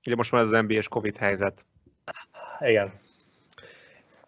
ugye 0.05 0.15
most 0.15 0.31
van 0.31 0.41
ez 0.41 0.51
az 0.51 0.61
NBA-s 0.61 0.87
Covid 0.87 1.17
helyzet. 1.17 1.65
Igen. 2.59 2.93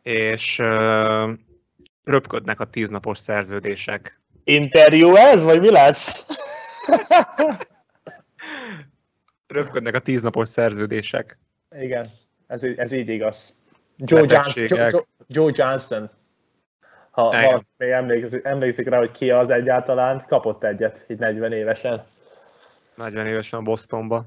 És 0.01 0.59
uh, 0.59 1.29
röpködnek 2.03 2.59
a 2.59 2.65
tíznapos 2.65 3.17
szerződések. 3.17 4.21
Interjú 4.43 5.15
ez, 5.15 5.43
vagy 5.43 5.59
mi 5.59 5.71
lesz? 5.71 6.29
röpködnek 9.51 9.95
a 9.95 9.99
tíznapos 9.99 10.49
szerződések. 10.49 11.37
Igen, 11.75 12.07
ez, 12.47 12.63
ez 12.63 12.91
így 12.91 13.09
igaz. 13.09 13.63
Joe, 13.97 14.25
Johnson, 14.27 14.65
Joe, 14.67 15.03
Joe 15.27 15.51
Johnson, 15.53 16.09
ha 17.11 17.29
valaki 17.29 17.91
emlékszik, 17.91 18.45
emlékszik 18.45 18.87
rá, 18.87 18.97
hogy 18.97 19.11
ki 19.11 19.31
az 19.31 19.49
egyáltalán, 19.49 20.23
kapott 20.27 20.63
egyet, 20.63 21.05
így 21.07 21.19
40 21.19 21.51
évesen. 21.51 22.03
40 22.95 23.27
évesen 23.27 23.59
a 23.59 23.61
Bostonba. 23.61 24.25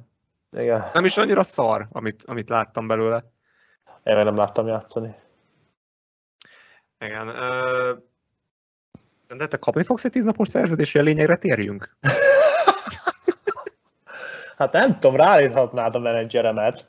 Igen. 0.56 0.90
Nem 0.92 1.04
is 1.04 1.16
annyira 1.16 1.42
szar, 1.42 1.86
amit, 1.92 2.22
amit 2.24 2.48
láttam 2.48 2.86
belőle. 2.86 3.24
Én 4.02 4.14
nem 4.14 4.36
láttam 4.36 4.66
játszani. 4.66 5.14
Igen. 6.98 7.28
Ö... 7.28 7.94
De 9.36 9.46
te 9.46 9.56
kapni 9.56 9.84
fogsz 9.84 10.04
egy 10.04 10.10
tíznapos 10.10 10.48
szerződést, 10.48 10.92
hogy 10.92 11.00
a 11.00 11.04
lényegre 11.04 11.36
térjünk? 11.36 11.96
Hát 14.62 14.72
nem 14.72 14.98
tudom, 14.98 15.16
ráállíthatnád 15.16 15.94
a 15.94 15.98
menedzseremet. 15.98 16.84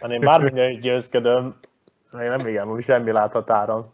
Hát 0.00 0.10
én 0.10 0.20
bármilyen 0.20 0.80
győzködöm, 0.80 1.58
még 2.10 2.28
nem 2.28 2.46
igen, 2.46 2.80
semmi 2.80 3.12
láthatáron. 3.12 3.92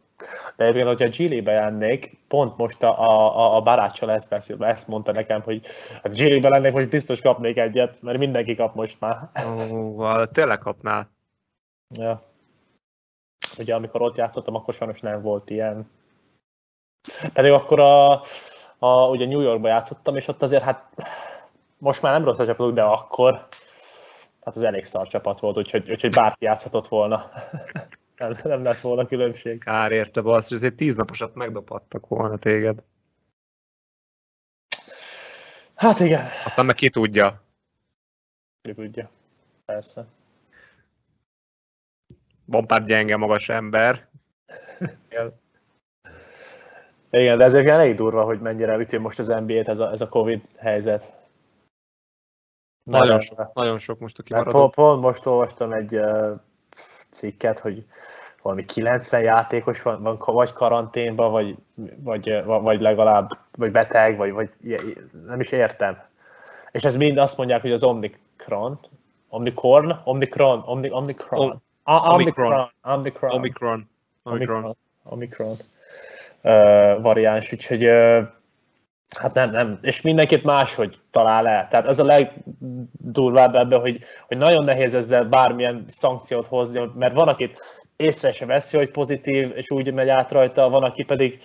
De 0.56 0.64
egyébként, 0.64 0.86
hogyha 0.86 1.08
Gilly-be 1.08 1.52
jönnék, 1.52 2.18
pont 2.28 2.56
most 2.56 2.82
a, 2.82 3.00
a, 3.00 3.56
a 3.56 3.60
barátcsal 3.60 4.12
ezt 4.12 4.30
beszél, 4.30 4.64
ezt 4.64 4.88
mondta 4.88 5.12
nekem, 5.12 5.42
hogy 5.42 5.66
a 6.02 6.08
Gilly-be 6.08 6.48
lennék, 6.48 6.72
most 6.72 6.88
biztos 6.88 7.20
kapnék 7.20 7.56
egyet, 7.56 8.02
mert 8.02 8.18
mindenki 8.18 8.54
kap 8.54 8.74
most 8.74 9.00
már. 9.00 9.16
Ó, 9.72 10.24
tényleg 10.24 10.58
kapnál. 10.58 11.10
Ja. 11.98 12.22
Ugye 13.58 13.74
amikor 13.74 14.02
ott 14.02 14.16
játszottam, 14.16 14.54
akkor 14.54 14.74
sajnos 14.74 15.00
nem 15.00 15.22
volt 15.22 15.50
ilyen. 15.50 15.90
Pedig 17.32 17.52
akkor 17.52 17.80
a, 17.80 18.12
a, 18.78 19.08
ugye 19.08 19.26
New 19.26 19.40
Yorkba 19.40 19.68
játszottam, 19.68 20.16
és 20.16 20.28
ott 20.28 20.42
azért 20.42 20.62
hát 20.62 20.88
most 21.82 22.02
már 22.02 22.12
nem 22.12 22.24
rossz 22.24 22.38
a 22.38 22.46
csapatuk, 22.46 22.74
de 22.74 22.82
akkor 22.82 23.32
hát 24.40 24.56
az 24.56 24.62
elég 24.62 24.84
szar 24.84 25.08
csapat 25.08 25.40
volt, 25.40 25.56
úgyhogy, 25.56 25.90
úgyhogy 25.90 26.10
bárki 26.10 26.44
játszhatott 26.44 26.88
volna. 26.88 27.30
nem, 28.16 28.32
nem 28.42 28.62
lett 28.62 28.80
volna 28.80 29.06
különbség. 29.06 29.58
Kár 29.58 29.92
érte, 29.92 30.20
hogy 30.20 30.32
azért 30.32 30.74
tíz 30.74 30.96
naposat 30.96 31.34
megdobhattak 31.34 32.08
volna 32.08 32.38
téged. 32.38 32.82
Hát 35.74 36.00
igen. 36.00 36.24
Aztán 36.44 36.66
meg 36.66 36.74
ki 36.74 36.90
tudja. 36.90 37.42
Ki 38.60 38.74
tudja. 38.74 39.10
Persze. 39.64 40.06
Van 42.44 42.66
pár 42.66 42.82
gyenge 42.82 43.16
magas 43.16 43.48
ember. 43.48 44.08
Igen, 47.10 47.38
de 47.38 47.44
ezért 47.44 47.68
elég 47.68 47.94
durva, 47.94 48.24
hogy 48.24 48.40
mennyire 48.40 48.76
üti 48.76 48.96
most 48.96 49.18
az 49.18 49.26
NBA-t 49.26 49.68
ez 49.68 49.78
a, 49.78 49.90
ez 49.90 50.00
a 50.00 50.08
Covid 50.08 50.48
helyzet. 50.56 51.20
Nagyon 52.82 53.20
sok, 53.20 53.52
nagyon 53.54 53.78
sok 53.78 53.98
most 53.98 54.18
a 54.18 54.22
kimaradó. 54.22 54.50
Pont, 54.50 54.74
pont 54.74 55.00
most 55.00 55.26
olvastam 55.26 55.72
egy 55.72 55.96
uh, 55.96 56.30
cikket, 57.10 57.58
hogy 57.58 57.84
valami 58.42 58.64
90 58.64 59.22
játékos 59.22 59.82
van, 59.82 60.02
van 60.02 60.18
vagy 60.24 60.52
karanténban, 60.52 61.30
vagy, 61.30 61.56
vagy, 61.96 62.44
vagy 62.44 62.80
legalább 62.80 63.30
vagy 63.56 63.70
beteg, 63.70 64.16
vagy, 64.16 64.32
vagy 64.32 64.50
nem 65.26 65.40
is 65.40 65.50
értem. 65.50 66.02
És 66.70 66.82
ez 66.82 66.96
mind 66.96 67.18
azt 67.18 67.36
mondják, 67.36 67.60
hogy 67.60 67.72
az 67.72 67.82
Omicron, 67.82 68.78
Omicron, 69.28 70.00
Omicron, 70.04 70.62
Omni, 70.66 70.90
Omicron, 70.90 71.62
Omicron, 71.84 72.12
Omicron, 72.14 72.70
Omicron, 72.82 73.32
Omicron, 73.32 73.88
Omicron, 74.22 74.76
Omicron. 75.02 75.56
Uh, 76.42 77.02
variáns, 77.02 77.52
úgyhogy 77.52 77.86
uh, 77.86 78.22
Hát 79.19 79.35
nem, 79.35 79.50
nem. 79.50 79.78
És 79.83 80.00
mindenkit 80.00 80.42
máshogy 80.42 80.99
talál 81.11 81.49
el. 81.49 81.69
Tehát 81.69 81.87
ez 81.87 81.99
a 81.99 82.04
legdurvább 82.04 83.54
ebben, 83.54 83.81
hogy, 83.81 83.99
hogy 84.26 84.37
nagyon 84.37 84.64
nehéz 84.64 84.95
ezzel 84.95 85.25
bármilyen 85.25 85.85
szankciót 85.87 86.47
hozni, 86.47 86.90
mert 86.95 87.14
van, 87.14 87.28
akit 87.28 87.61
észre 87.97 88.33
se 88.33 88.47
veszi, 88.47 88.76
hogy 88.76 88.90
pozitív, 88.90 89.52
és 89.57 89.71
úgy 89.71 89.92
megy 89.92 90.09
át 90.09 90.33
rajta, 90.33 90.69
van, 90.69 90.83
aki 90.83 91.02
pedig 91.02 91.38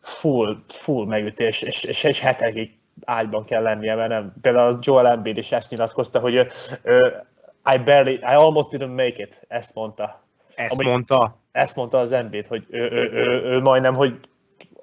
full, 0.00 0.56
full 0.68 1.06
megütés, 1.06 1.62
és, 1.62 1.84
és 1.84 2.04
egy 2.04 2.18
hetekig 2.18 2.78
ágyban 3.04 3.44
kell 3.44 3.62
lennie, 3.62 3.94
mert 3.94 4.08
nem. 4.08 4.32
Például 4.40 4.78
Joel 4.80 5.06
Embiid 5.06 5.36
is 5.36 5.52
ezt 5.52 5.70
nyilatkozta, 5.70 6.18
hogy 6.18 6.34
ő, 6.34 6.48
ő, 6.82 7.26
I 7.74 7.78
barely, 7.78 8.12
I 8.12 8.34
almost 8.34 8.68
didn't 8.70 8.94
make 8.94 9.22
it, 9.22 9.44
ezt 9.48 9.74
mondta. 9.74 10.22
Ezt 10.54 10.72
Amúgy, 10.72 10.92
mondta? 10.92 11.38
Ezt 11.52 11.76
mondta 11.76 11.98
az 11.98 12.12
Embiid, 12.12 12.46
hogy 12.46 12.66
ő, 12.70 12.90
ő, 12.90 13.10
ő, 13.12 13.42
ő 13.42 13.60
majdnem, 13.60 13.94
hogy 13.94 14.18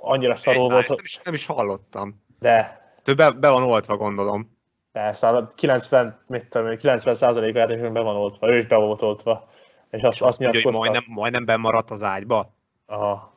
annyira 0.04 0.36
szarul 0.36 0.70
volt. 0.70 0.88
Nem 0.88 0.98
is, 1.04 1.20
nem 1.24 1.34
is 1.34 1.46
hallottam. 1.46 2.24
De. 2.40 2.82
Ő 3.06 3.14
be, 3.14 3.32
be 3.32 3.50
van 3.50 3.64
oltva, 3.64 3.98
gondolom. 3.98 4.58
Persze, 4.92 5.46
90, 5.56 6.24
mit 6.28 6.50
tudom, 6.50 6.76
90 6.76 7.16
százaléka 7.16 7.66
be 7.68 8.02
van 8.02 8.16
oltva, 8.16 8.48
ő 8.48 8.58
is 8.58 8.68
be 8.68 8.76
volt 8.76 9.02
oltva. 9.02 9.50
És 9.90 10.02
azt, 10.02 10.22
azt 10.22 10.40
mondja, 10.40 10.62
hogy 10.64 10.74
majdnem, 10.74 11.04
majdnem 11.08 11.46
bemaradt 11.46 11.90
az 11.90 12.04
ágyba? 12.04 12.54
Aha. 12.86 13.34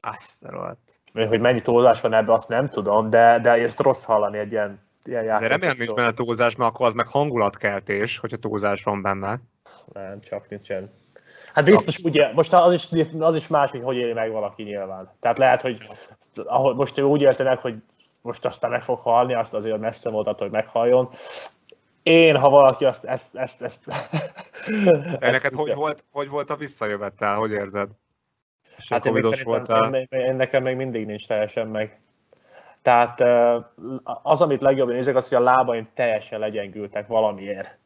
Azt 0.00 0.42
rohadt. 0.42 1.00
Hogy 1.12 1.40
mennyi 1.40 1.62
túlzás 1.62 2.00
van 2.00 2.12
ebbe, 2.12 2.32
azt 2.32 2.48
nem 2.48 2.66
tudom, 2.66 3.10
de, 3.10 3.38
de 3.38 3.50
ezt 3.50 3.80
rossz 3.80 4.04
hallani 4.04 4.38
egy 4.38 4.52
ilyen, 4.52 4.80
ilyen 5.04 5.24
játék. 5.24 5.48
remélem 5.48 5.74
nincs 5.78 5.92
benne 5.92 6.12
túlzás, 6.12 6.56
mert 6.56 6.70
akkor 6.70 6.86
az 6.86 6.92
meg 6.92 7.06
hangulatkeltés, 7.06 8.18
hogyha 8.18 8.36
túlzás 8.36 8.82
van 8.82 9.02
benne. 9.02 9.40
Nem, 9.92 10.20
csak 10.20 10.48
nincsen. 10.48 10.90
Hát 11.58 11.66
biztos 11.66 12.04
úgy, 12.04 12.26
most 12.34 12.52
az 12.52 12.74
is, 12.74 12.88
az 13.18 13.36
is 13.36 13.46
más, 13.46 13.70
hogy 13.70 13.82
hogy 13.82 13.96
éli 13.96 14.12
meg 14.12 14.30
valaki 14.30 14.62
nyilván. 14.62 15.10
Tehát 15.20 15.38
lehet, 15.38 15.60
hogy 15.60 15.78
ahogy 16.34 16.74
most 16.76 16.98
ő 16.98 17.02
úgy 17.02 17.20
élte 17.20 17.42
meg, 17.42 17.58
hogy 17.58 17.74
most 18.20 18.44
aztán 18.44 18.70
meg 18.70 18.82
fog 18.82 18.98
halni, 18.98 19.34
azt 19.34 19.54
azért 19.54 19.78
messze 19.78 20.10
volt 20.10 20.26
attól, 20.26 20.48
hogy 20.48 20.56
meghalljon. 20.56 21.08
Én, 22.02 22.36
ha 22.36 22.48
valaki 22.48 22.84
azt, 22.84 23.04
ezt, 23.04 23.36
ezt, 23.36 23.62
ezt, 23.62 23.86
ezt 25.20 25.20
neked 25.20 25.54
hogy 25.54 25.74
volt, 25.74 26.04
hogy 26.12 26.28
volt 26.28 26.50
a 26.50 26.56
visszajövetel, 26.56 27.36
hogy 27.36 27.50
érzed? 27.50 27.88
És 28.76 28.88
hát 28.88 29.06
én 29.06 29.12
még 29.12 29.44
voltál? 29.44 29.94
Én, 29.94 30.06
én, 30.08 30.34
nekem 30.34 30.62
még 30.62 30.76
mindig 30.76 31.06
nincs 31.06 31.26
teljesen 31.26 31.66
meg. 31.66 32.00
Tehát 32.82 33.20
az, 34.22 34.40
amit 34.40 34.60
legjobban 34.60 34.94
nézek, 34.94 35.16
az, 35.16 35.28
hogy 35.28 35.38
a 35.38 35.42
lábaim 35.42 35.88
teljesen 35.94 36.40
legyengültek 36.40 37.06
valamiért. 37.06 37.78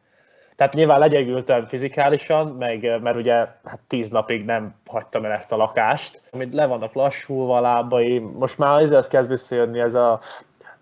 Tehát 0.56 0.74
nyilván 0.74 0.98
legyengültem 0.98 1.66
fizikálisan, 1.66 2.46
meg, 2.46 3.00
mert 3.02 3.16
ugye 3.16 3.34
hát 3.64 3.80
tíz 3.86 4.10
napig 4.10 4.44
nem 4.44 4.74
hagytam 4.86 5.24
el 5.24 5.32
ezt 5.32 5.52
a 5.52 5.56
lakást. 5.56 6.20
Amit 6.30 6.54
le 6.54 6.66
vannak 6.66 6.92
lassulva 6.92 7.56
a 7.56 7.60
lábaim, 7.60 8.34
most 8.38 8.58
már 8.58 8.80
ez 8.80 9.08
kezd 9.08 9.30
visszajönni 9.30 9.80
ez 9.80 9.94
a 9.94 10.20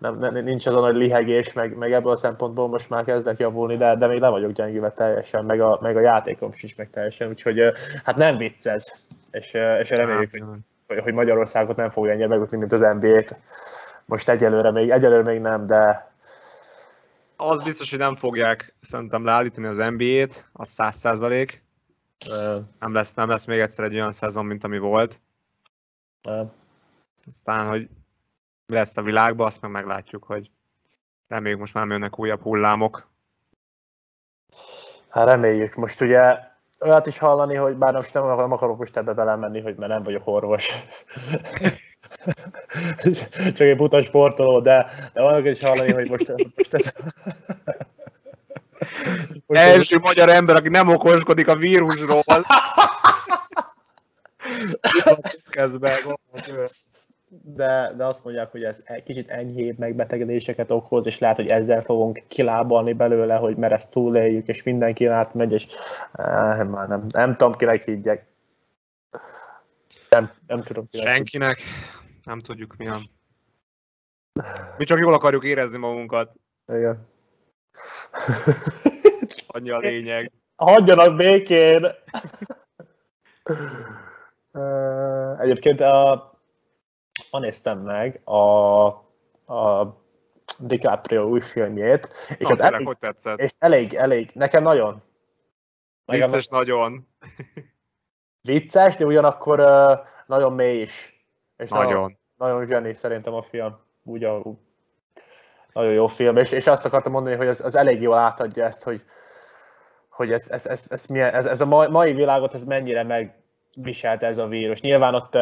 nem, 0.01 0.17
nem, 0.17 0.33
nincs 0.33 0.65
az 0.65 0.75
a 0.75 0.79
nagy 0.79 0.95
lihegés, 0.95 1.53
meg, 1.53 1.77
meg 1.77 1.93
ebből 1.93 2.11
a 2.11 2.15
szempontból 2.15 2.67
most 2.67 2.89
már 2.89 3.03
kezdek 3.03 3.39
javulni, 3.39 3.77
de, 3.77 3.95
de 3.95 4.07
még 4.07 4.19
le 4.19 4.29
vagyok 4.29 4.51
gyengülve 4.51 4.91
teljesen, 4.91 5.45
meg 5.45 5.61
a, 5.61 5.79
meg 5.81 5.97
a 5.97 5.99
játékom 5.99 6.51
sincs 6.51 6.77
meg 6.77 6.89
teljesen, 6.89 7.29
úgyhogy 7.29 7.71
hát 8.03 8.15
nem 8.15 8.37
vicc 8.37 8.65
ez, 8.65 8.93
és, 9.31 9.53
és 9.53 9.89
reméljük, 9.89 10.31
hogy, 10.31 10.43
hogy, 10.87 10.99
hogy 10.99 11.13
Magyarországot 11.13 11.75
nem 11.75 11.89
fogja 11.89 12.11
ennyire 12.11 12.27
megutni, 12.27 12.57
mint 12.57 12.71
az 12.71 12.81
NBA-t. 12.99 13.41
Most 14.05 14.29
egyelőre 14.29 14.71
még, 14.71 14.89
egyelőre 14.89 15.23
még 15.23 15.41
nem, 15.41 15.67
de, 15.67 16.10
az 17.41 17.63
biztos, 17.63 17.89
hogy 17.89 17.99
nem 17.99 18.15
fogják 18.15 18.75
szerintem 18.81 19.23
leállítani 19.23 19.67
az 19.67 19.77
NBA-t, 19.77 20.49
az 20.53 20.67
száz 20.67 20.95
százalék. 20.95 21.63
Nem 22.79 22.93
lesz, 22.93 23.13
nem 23.13 23.29
lesz 23.29 23.45
még 23.45 23.59
egyszer 23.59 23.85
egy 23.85 23.93
olyan 23.93 24.11
szezon, 24.11 24.45
mint 24.45 24.63
ami 24.63 24.77
volt. 24.77 25.19
Nem. 26.21 26.51
Aztán, 27.27 27.67
hogy 27.67 27.89
mi 28.65 28.75
lesz 28.75 28.97
a 28.97 29.01
világban, 29.01 29.47
azt 29.47 29.61
meg 29.61 29.71
meglátjuk, 29.71 30.23
hogy 30.23 30.51
reméljük 31.27 31.59
most 31.59 31.73
már 31.73 31.83
nem 31.83 31.93
jönnek 31.93 32.19
újabb 32.19 32.41
hullámok. 32.41 33.09
Hát 35.09 35.25
reméljük. 35.25 35.75
Most 35.75 36.01
ugye 36.01 36.37
olyat 36.79 37.07
is 37.07 37.17
hallani, 37.17 37.55
hogy 37.55 37.75
bár 37.75 37.93
most 37.93 38.13
nem, 38.13 38.25
nem 38.25 38.51
akarok 38.51 38.77
most 38.77 38.97
ebbe 38.97 39.13
belemenni, 39.13 39.61
hogy 39.61 39.75
mert 39.75 39.91
nem 39.91 40.03
vagyok 40.03 40.27
orvos. 40.27 40.69
Csak 43.53 43.59
egy 43.59 43.75
buta 43.75 44.01
sportoló, 44.01 44.59
de, 44.59 44.89
de 45.13 45.21
van 45.21 45.45
is 45.45 45.59
hallani, 45.59 45.91
hogy 45.91 46.09
most, 46.09 46.27
most 46.55 46.73
ez... 46.73 46.93
Első 49.57 49.97
magyar 49.97 50.29
ember, 50.29 50.55
aki 50.55 50.69
nem 50.69 50.87
okoskodik 50.87 51.47
a 51.47 51.55
vírusról. 51.55 52.23
de, 57.43 57.93
de 57.95 58.05
azt 58.05 58.23
mondják, 58.23 58.51
hogy 58.51 58.63
ez 58.63 58.83
kicsit 59.03 59.31
enyhébb 59.31 59.77
megbetegedéseket 59.77 60.71
okoz, 60.71 61.05
és 61.05 61.19
lehet, 61.19 61.35
hogy 61.35 61.47
ezzel 61.47 61.81
fogunk 61.81 62.23
kilábalni 62.27 62.93
belőle, 62.93 63.35
hogy 63.35 63.55
mert 63.55 63.73
ezt 63.73 63.91
túléljük, 63.91 64.47
és 64.47 64.63
mindenki 64.63 65.05
átmegy, 65.05 65.51
és 65.51 65.67
eh, 66.13 66.67
már 66.67 66.87
nem, 66.87 67.05
nem 67.09 67.35
tudom, 67.35 67.53
kinek 67.53 67.83
higgyek. 67.83 68.25
Nem, 70.09 70.31
nem 70.47 70.63
tudom. 70.63 70.87
Kinek 70.89 71.13
Senkinek. 71.13 71.59
Nem 72.23 72.41
tudjuk 72.41 72.75
mi 72.77 72.87
van. 72.87 73.01
Mi 74.77 74.85
csak 74.85 74.99
jól 74.99 75.13
akarjuk 75.13 75.43
érezni 75.43 75.77
magunkat. 75.77 76.33
Igen. 76.67 77.07
Annyi 79.53 79.69
a 79.69 79.77
lényeg. 79.77 80.31
Hagyjanak 80.55 81.15
békén! 81.15 81.85
Egyébként 85.39 85.81
a, 85.81 86.31
ma 87.31 87.39
néztem 87.39 87.79
meg 87.79 88.21
a, 88.23 88.85
a 89.53 89.95
DiCaprio 90.59 91.27
új 91.27 91.41
filmjét. 91.41 92.09
És 92.37 92.47
Na, 92.47 92.57
elég, 92.57 92.85
hogy 92.85 92.97
tetszett? 92.97 93.39
És 93.39 93.51
elég, 93.59 93.93
elég, 93.93 94.31
nekem 94.33 94.63
nagyon. 94.63 95.03
Vicces 96.05 96.47
nagyon. 96.47 97.07
Vicces, 98.41 98.95
de 98.95 99.05
ugyanakkor 99.05 99.59
uh, 99.59 100.07
nagyon 100.25 100.53
mély 100.53 100.81
is. 100.81 101.25
És 101.57 101.69
nagyon. 101.69 101.87
Nagyon, 101.87 102.17
nagyon 102.37 102.65
zseni 102.65 102.93
szerintem 102.93 103.33
a 103.33 103.41
film. 103.41 103.79
Úgy 104.03 104.23
a, 104.23 104.41
nagyon 105.73 105.91
jó 105.91 106.07
film, 106.07 106.37
és, 106.37 106.51
és 106.51 106.67
azt 106.67 106.85
akartam 106.85 107.11
mondani, 107.11 107.35
hogy 107.35 107.47
ez, 107.47 107.61
ez 107.61 107.75
elég 107.75 108.01
jól 108.01 108.17
átadja 108.17 108.65
ezt, 108.65 108.83
hogy, 108.83 109.05
hogy 110.25 110.31
ez, 110.31 110.47
ez, 110.49 110.65
ez, 110.65 110.87
ez, 110.89 111.05
milyen, 111.05 111.33
ez, 111.33 111.45
ez 111.45 111.61
a 111.61 111.87
mai 111.89 112.13
világot 112.13 112.53
ez 112.53 112.63
mennyire 112.63 113.03
megviselte 113.03 114.27
ez 114.27 114.37
a 114.37 114.47
vírus. 114.47 114.81
Nyilván 114.81 115.15
ott 115.15 115.37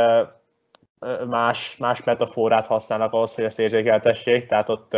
más, 1.27 1.77
más 1.77 2.03
metaforát 2.03 2.67
használnak 2.67 3.13
ahhoz, 3.13 3.35
hogy 3.35 3.43
ezt 3.43 3.59
érzékeltessék, 3.59 4.45
tehát 4.45 4.69
ott 4.69 4.93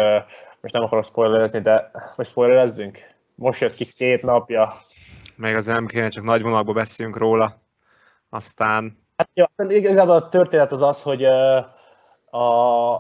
most 0.62 0.74
nem 0.74 0.84
akarok 0.84 1.04
spoilerezni, 1.04 1.60
de 1.60 1.92
most 2.16 2.30
spoilerezzünk? 2.30 2.98
Most 3.36 3.62
jött 3.62 3.76
ki 3.76 3.86
két 3.86 4.22
napja. 4.22 4.82
Még 5.36 5.56
az 5.56 5.66
nem 5.66 5.86
kéne, 5.86 6.10
csak 6.10 6.24
nagy 6.24 6.42
vonalból 6.42 6.74
beszéljünk 6.74 7.18
róla. 7.18 7.62
Aztán 8.30 9.00
Hát, 9.22 9.30
ja, 9.34 9.52
igazából 9.68 10.16
a 10.16 10.30
történet 10.30 10.72
az 10.72 10.82
az, 10.82 11.02
hogy 11.02 11.24
a, 11.24 11.58
a, 12.30 12.94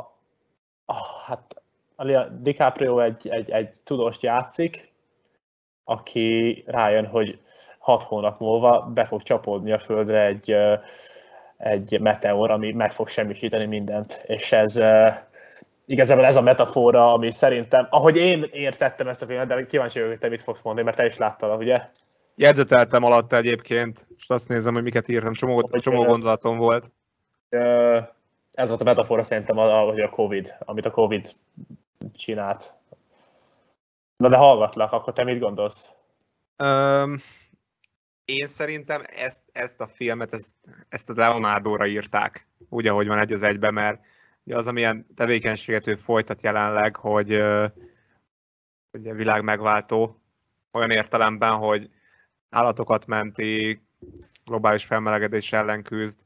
a, 0.85 0.95
hát 1.25 1.61
a 1.95 2.23
DiCaprio 2.23 2.99
egy, 2.99 3.27
egy, 3.27 3.49
egy 3.49 3.69
tudóst 3.83 4.21
játszik, 4.21 4.90
aki 5.91 6.63
rájön, 6.67 7.05
hogy 7.05 7.39
hat 7.77 8.03
hónap 8.03 8.39
múlva 8.39 8.91
be 8.93 9.05
fog 9.05 9.21
csapódni 9.21 9.71
a 9.71 9.77
Földre 9.77 10.25
egy, 10.25 10.55
egy 11.57 11.99
meteor, 11.99 12.51
ami 12.51 12.71
meg 12.71 12.91
fog 12.91 13.07
semmisíteni 13.07 13.65
mindent. 13.65 14.23
És 14.27 14.51
ez 14.51 14.81
igazából 15.85 16.25
ez 16.25 16.35
a 16.35 16.41
metafora, 16.41 17.13
ami 17.13 17.31
szerintem, 17.31 17.87
ahogy 17.89 18.17
én 18.17 18.45
értettem 18.51 19.07
ezt 19.07 19.21
a 19.21 19.25
filmet, 19.25 19.47
de 19.47 19.65
kíváncsi 19.65 19.97
vagyok, 19.97 20.13
hogy 20.13 20.21
te 20.21 20.29
mit 20.29 20.41
fogsz 20.41 20.61
mondani, 20.61 20.85
mert 20.85 20.97
te 20.97 21.05
is 21.05 21.17
láttad, 21.17 21.61
ugye? 21.61 21.81
Jegyzeteltem 22.35 23.03
alatt 23.03 23.33
egyébként, 23.33 24.05
és 24.17 24.25
azt 24.27 24.47
nézem, 24.47 24.73
hogy 24.73 24.83
miket 24.83 25.07
írtam, 25.07 25.33
csomó, 25.33 25.69
csomó 25.79 26.03
gondolatom 26.03 26.57
volt. 26.57 26.85
Ez 28.51 28.69
volt 28.69 28.81
a 28.81 28.83
metafora 28.83 29.23
szerintem, 29.23 29.55
hogy 29.55 30.01
a 30.01 30.09
Covid, 30.09 30.55
amit 30.59 30.85
a 30.85 30.91
Covid 30.91 31.29
csinált. 32.17 32.73
Na 34.21 34.29
de 34.29 34.37
hallgatlak, 34.37 34.91
akkor 34.91 35.13
te 35.13 35.23
mit 35.23 35.39
gondolsz? 35.39 35.89
Um, 36.57 37.21
én 38.25 38.47
szerintem 38.47 39.03
ezt, 39.05 39.43
ezt 39.51 39.81
a 39.81 39.87
filmet, 39.87 40.33
ezt, 40.33 40.55
ezt 40.89 41.09
a 41.09 41.13
Leonardo-ra 41.15 41.85
írták, 41.85 42.47
úgy, 42.69 42.87
ahogy 42.87 43.07
van 43.07 43.19
egy 43.19 43.31
az 43.31 43.43
egybe, 43.43 43.71
mert 43.71 44.01
az, 44.45 44.67
amilyen 44.67 45.07
tevékenységet 45.15 45.87
ő 45.87 45.95
folytat 45.95 46.41
jelenleg, 46.41 46.95
hogy, 46.95 47.33
a 47.33 47.71
világ 48.91 49.43
megváltó, 49.43 50.21
olyan 50.71 50.91
értelemben, 50.91 51.53
hogy 51.53 51.89
állatokat 52.49 53.05
menti, 53.05 53.81
globális 54.45 54.85
felmelegedés 54.85 55.51
ellen 55.51 55.83
küzd, 55.83 56.19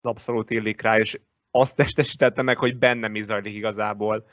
az 0.00 0.10
abszolút 0.10 0.50
illik 0.50 0.80
rá, 0.80 0.98
és 0.98 1.20
azt 1.50 1.76
testesítette 1.76 2.42
meg, 2.42 2.58
hogy 2.58 2.78
bennem 2.78 3.14
is 3.14 3.24
zajlik 3.24 3.54
igazából. 3.54 4.24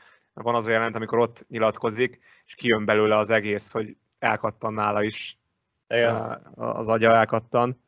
Van 0.41 0.55
az 0.55 0.67
a 0.67 0.71
jelent, 0.71 0.95
amikor 0.95 1.17
ott 1.17 1.45
nyilatkozik, 1.49 2.19
és 2.45 2.53
kijön 2.53 2.85
belőle 2.85 3.17
az 3.17 3.29
egész, 3.29 3.71
hogy 3.71 3.97
elkattan 4.19 4.73
nála 4.73 5.03
is. 5.03 5.39
Igen. 5.87 6.15
Az 6.55 6.87
agya 6.87 7.15
elkattan. 7.15 7.83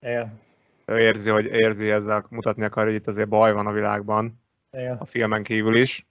Igen. 0.00 0.40
Ő 0.84 0.98
érzi, 0.98 1.30
hogy 1.30 1.44
érzi 1.44 1.90
ezzel, 1.90 2.26
mutatni 2.30 2.64
akar, 2.64 2.84
hogy 2.84 2.94
itt 2.94 3.06
azért 3.06 3.28
baj 3.28 3.52
van 3.52 3.66
a 3.66 3.72
világban. 3.72 4.42
Igen. 4.70 4.96
A 4.96 5.04
filmen 5.04 5.42
kívül 5.42 5.76
is. 5.76 6.06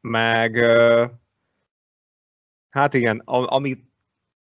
meg 0.00 0.56
hát 2.70 2.94
igen, 2.94 3.18
amit, 3.24 3.84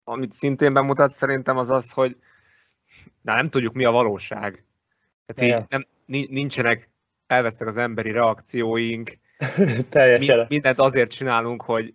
amit 0.05 0.33
szintén 0.33 0.72
bemutat 0.72 1.11
szerintem 1.11 1.57
az 1.57 1.70
az, 1.70 1.92
hogy 1.92 2.18
na, 3.20 3.35
nem 3.35 3.50
tudjuk 3.50 3.74
mi 3.74 3.85
a 3.85 3.90
valóság. 3.90 4.64
Tehát 5.27 5.62
így 5.62 5.68
nem, 5.68 5.87
nincsenek, 6.31 6.90
elvesztek 7.27 7.68
az 7.68 7.77
emberi 7.77 8.11
reakcióink, 8.11 9.18
Teljesen. 9.88 10.47
mindent 10.49 10.79
azért 10.79 11.11
csinálunk, 11.11 11.62
hogy 11.62 11.94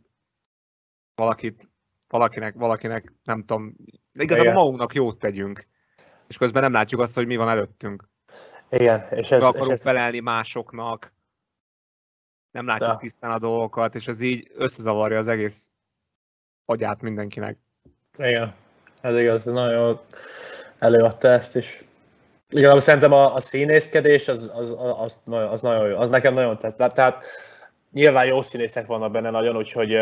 valakit, 1.15 1.69
valakinek, 2.07 2.55
valakinek, 2.55 3.13
nem 3.23 3.39
tudom, 3.39 3.75
igazából 4.13 4.45
Igen. 4.45 4.59
magunknak 4.59 4.93
jót 4.93 5.19
tegyünk, 5.19 5.67
és 6.27 6.37
közben 6.37 6.61
nem 6.61 6.71
látjuk 6.71 7.01
azt, 7.01 7.15
hogy 7.15 7.25
mi 7.25 7.35
van 7.35 7.49
előttünk. 7.49 8.09
Igen, 8.69 9.07
és 9.11 9.31
ez... 9.31 9.43
akarunk 9.43 9.69
és 9.69 9.75
ez... 9.75 9.83
felelni 9.83 10.19
másoknak, 10.19 11.13
nem 12.51 12.65
látjuk 12.65 12.89
ja. 12.89 12.97
tisztán 12.97 13.31
a 13.31 13.39
dolgokat, 13.39 13.95
és 13.95 14.07
ez 14.07 14.21
így 14.21 14.51
összezavarja 14.55 15.17
az 15.17 15.27
egész 15.27 15.69
agyát 16.65 17.01
mindenkinek. 17.01 17.57
Igen, 18.17 18.55
ez 19.01 19.15
igaz, 19.15 19.43
nagyon 19.43 19.99
előadta 20.79 21.27
ezt 21.27 21.55
is. 21.55 21.83
Igen, 22.49 22.79
szerintem 22.79 23.13
a, 23.13 23.35
a 23.35 23.41
színészkedés 23.41 24.27
az, 24.27 24.53
az, 24.55 24.77
az, 24.99 25.23
az, 25.51 25.61
nagyon, 25.61 25.87
jó, 25.87 25.97
az 25.97 26.09
nekem 26.09 26.33
nagyon 26.33 26.57
tett. 26.57 26.93
Tehát 26.93 27.23
nyilván 27.93 28.25
jó 28.25 28.41
színészek 28.41 28.85
vannak 28.85 29.11
benne 29.11 29.29
nagyon, 29.29 29.57
úgyhogy 29.57 29.93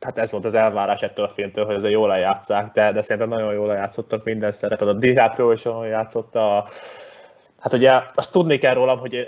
hát 0.00 0.18
ez 0.18 0.30
volt 0.30 0.44
az 0.44 0.54
elvárás 0.54 1.02
ettől 1.02 1.24
a 1.24 1.28
filmtől, 1.28 1.64
hogy 1.64 1.74
ezzel 1.74 1.90
jól 1.90 2.08
lejátszák, 2.08 2.72
de, 2.72 2.92
de 2.92 3.02
szerintem 3.02 3.38
nagyon 3.38 3.54
jól 3.54 3.66
lejátszottak 3.66 4.24
minden 4.24 4.52
szerepet. 4.52 4.88
A 4.88 4.92
DiCaprio 4.92 5.50
is 5.50 5.64
jól 5.64 5.86
játszotta. 5.86 6.68
Hát 7.60 7.72
ugye 7.72 8.00
azt 8.14 8.32
tudni 8.32 8.58
kell 8.58 8.74
rólam, 8.74 8.98
hogy 8.98 9.26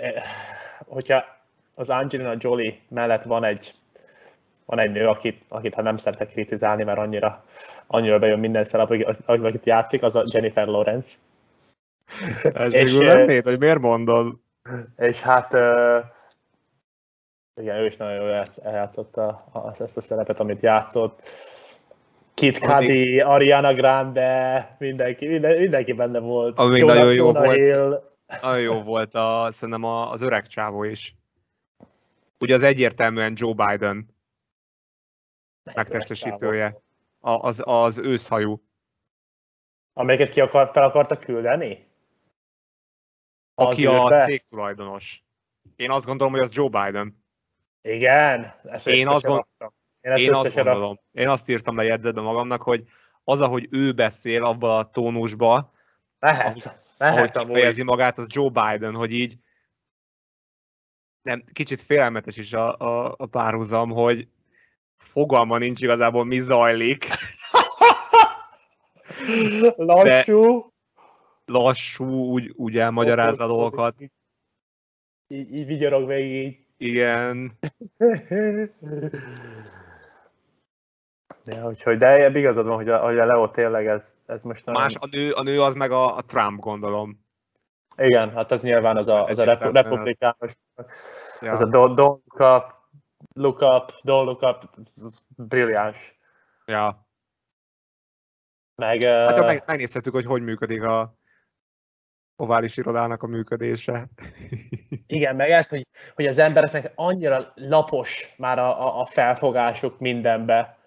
hogyha 0.87 1.23
az 1.75 1.89
Angelina 1.89 2.35
Jolie 2.37 2.79
mellett 2.89 3.23
van 3.23 3.43
egy 3.43 3.73
van 4.65 4.79
egy 4.79 4.91
nő, 4.91 5.07
akit, 5.07 5.41
akit 5.47 5.73
hát 5.73 5.83
nem 5.83 5.97
szeretek 5.97 6.27
kritizálni, 6.27 6.83
mert 6.83 6.97
annyira, 6.97 7.43
annyira 7.87 8.19
bejön 8.19 8.39
minden 8.39 8.63
szerep, 8.63 8.89
akit 9.25 9.65
játszik, 9.65 10.03
az 10.03 10.15
a 10.15 10.23
Jennifer 10.27 10.67
Lawrence. 10.67 11.15
Ez 12.43 12.73
és, 12.73 12.97
nem 12.97 13.25
néz, 13.25 13.43
hogy 13.43 13.59
miért 13.59 13.79
mondod? 13.79 14.35
És 14.95 15.21
hát 15.21 15.53
uh, 15.53 16.05
igen, 17.61 17.75
ő 17.75 17.85
is 17.85 17.97
nagyon 17.97 18.15
jól 18.15 18.45
eljátszotta 18.63 19.35
ezt 19.79 19.97
a 19.97 20.01
szerepet, 20.01 20.39
amit 20.39 20.61
játszott. 20.61 21.21
Kit 22.33 22.57
Cudi, 22.57 23.19
Ariana 23.19 23.73
Grande, 23.73 24.75
mindenki, 24.79 25.27
minden, 25.27 25.57
mindenki 25.57 25.93
benne 25.93 26.19
volt. 26.19 26.57
Ami 26.57 26.69
még 26.69 26.83
nagyon 26.83 27.13
jó 27.13 27.31
volt, 27.31 28.01
nagyon 28.41 28.59
jó 28.61 28.81
volt 28.81 29.13
a, 29.13 29.47
szerintem 29.51 29.83
az 29.83 30.21
öreg 30.21 30.47
csávó 30.47 30.83
is. 30.83 31.15
Ugye 32.39 32.53
az 32.53 32.63
egyértelműen 32.63 33.33
Joe 33.35 33.53
Biden 33.53 34.15
megtestesítője. 35.73 36.81
Az, 37.19 37.61
az 37.65 37.97
őszhajú. 37.97 38.63
Amelyiket 39.93 40.29
ki 40.29 40.41
akar, 40.41 40.69
fel 40.71 40.83
akarta 40.83 41.17
küldeni? 41.17 41.87
Aki 43.55 43.85
a 43.85 44.23
cég 44.25 44.43
tulajdonos. 44.49 45.23
Én 45.75 45.91
azt 45.91 46.05
gondolom, 46.05 46.33
hogy 46.33 46.41
az 46.41 46.55
Joe 46.55 46.69
Biden. 46.69 47.25
Igen? 47.81 48.53
Ezt 48.63 48.87
én 48.87 49.07
azt, 49.07 49.25
gond... 49.25 49.43
én, 50.01 50.11
ezt 50.11 50.21
én 50.21 50.33
azt 50.33 50.55
gondolom. 50.55 50.99
Én 51.11 51.27
azt 51.27 51.49
írtam 51.49 51.75
le 51.75 51.83
jegyzetbe 51.83 52.21
magamnak, 52.21 52.61
hogy 52.61 52.83
az, 53.23 53.41
ahogy 53.41 53.67
ő 53.71 53.91
beszél 53.91 54.43
abban 54.43 54.79
a 54.79 54.89
tónusban, 54.89 55.71
lehet, 56.19 56.45
ahogy, 56.45 56.63
lehet 56.97 57.37
ahogy 57.37 57.47
kifejezi 57.47 57.83
magát, 57.83 58.17
az 58.17 58.27
Joe 58.29 58.49
Biden, 58.49 58.93
hogy 58.93 59.11
így 59.11 59.37
nem, 61.21 61.43
kicsit 61.51 61.81
félelmetes 61.81 62.37
is 62.37 62.53
a, 62.53 62.77
a, 62.77 63.15
a 63.17 63.25
párhuzam, 63.25 63.89
hogy 63.89 64.27
fogalma 64.97 65.57
nincs 65.57 65.81
igazából 65.81 66.25
mi 66.25 66.39
zajlik. 66.39 67.07
Lassú. 69.75 70.72
Lassú, 71.45 72.05
úgy, 72.05 72.53
úgy 72.55 72.77
elmagyarázza 72.77 73.47
dolgokat. 73.47 73.95
Így, 75.27 75.53
így 75.53 75.65
vigyorog 75.65 76.07
végig. 76.07 76.67
Igen. 76.77 77.57
Ja, 81.45 81.67
úgyhogy, 81.67 81.97
de 81.97 82.29
igazad 82.29 82.65
van, 82.65 82.75
hogy 82.75 82.89
a, 82.89 82.97
hogy 82.97 83.19
a 83.19 83.25
Leo 83.25 83.49
tényleg 83.49 83.87
ez, 83.87 84.13
ez 84.25 84.43
most 84.43 84.65
nagyon... 84.65 84.81
Más, 84.81 84.95
a 84.99 85.07
nő, 85.11 85.31
a 85.31 85.41
nő 85.41 85.61
az 85.61 85.73
meg 85.73 85.91
a, 85.91 86.15
a 86.15 86.21
Trump, 86.21 86.59
gondolom. 86.59 87.25
Igen, 87.97 88.31
hát 88.31 88.51
az 88.51 88.61
nyilván 88.61 88.97
az 88.97 89.07
a, 89.07 89.23
az 89.23 89.39
a 89.39 89.43
repu, 89.43 89.71
republikánus, 89.71 90.57
ja. 91.41 91.51
az 91.51 91.61
a 91.61 91.65
don't, 91.65 91.95
don't 91.95 92.19
look 92.33 92.39
up, 92.39 92.73
look 93.33 93.61
up, 93.61 93.91
don't 94.03 94.25
look 94.25 94.41
up, 94.41 94.69
brilliáns. 95.35 96.19
Ja. 96.65 97.07
Meg, 98.75 99.01
hát 99.01 99.39
uh... 99.39 99.45
meg, 99.45 99.63
megnézhetjük, 99.67 100.13
hogy 100.13 100.25
hogy 100.25 100.41
működik 100.41 100.83
a 100.83 101.17
ovális 102.35 102.77
irodának 102.77 103.23
a 103.23 103.27
működése. 103.27 104.07
Igen, 105.07 105.35
meg 105.35 105.49
ez, 105.49 105.69
hogy, 105.69 105.87
hogy 106.15 106.25
az 106.25 106.37
embereknek 106.37 106.91
annyira 106.95 107.53
lapos 107.55 108.33
már 108.37 108.59
a, 108.59 108.99
a, 109.01 109.05
felfogásuk 109.05 109.99
mindenbe. 109.99 110.77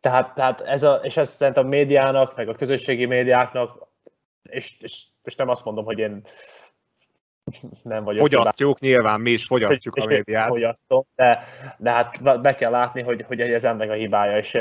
Tehát, 0.00 0.34
tehát 0.34 0.60
ez 0.60 0.82
a, 0.82 0.94
és 0.94 1.16
ez 1.16 1.28
szerintem 1.28 1.64
a 1.64 1.68
médiának, 1.68 2.36
meg 2.36 2.48
a 2.48 2.54
közösségi 2.54 3.04
médiáknak, 3.04 3.88
és, 4.42 4.76
és, 4.80 5.04
és 5.24 5.36
nem 5.36 5.48
azt 5.48 5.64
mondom, 5.64 5.84
hogy 5.84 5.98
én 5.98 6.22
nem 7.82 8.04
vagyok. 8.04 8.20
Fogyasztjuk, 8.20 8.78
tudás. 8.78 8.92
nyilván 8.92 9.20
mi 9.20 9.30
is 9.30 9.44
fogyasztjuk 9.44 9.96
a 9.96 10.06
médiát. 10.14 10.48
Fogyasztom, 10.48 11.06
de, 11.14 11.44
de 11.78 11.90
hát 11.90 12.40
be 12.40 12.54
kell 12.54 12.70
látni, 12.70 13.02
hogy, 13.02 13.22
hogy 13.22 13.40
ez 13.40 13.64
ennek 13.64 13.90
a 13.90 13.94
hibája, 13.94 14.38
és 14.38 14.58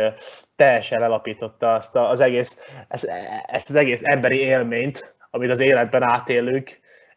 teljesen 0.56 1.04
elapította 1.04 1.74
azt 1.74 1.96
az 1.96 2.20
egész, 2.20 2.76
ezt, 2.88 3.12
ezt 3.46 3.70
az 3.70 3.76
egész 3.76 4.04
emberi 4.04 4.40
élményt, 4.40 5.15
amit 5.36 5.50
az 5.50 5.60
életben 5.60 6.04
átélünk, 6.04 6.70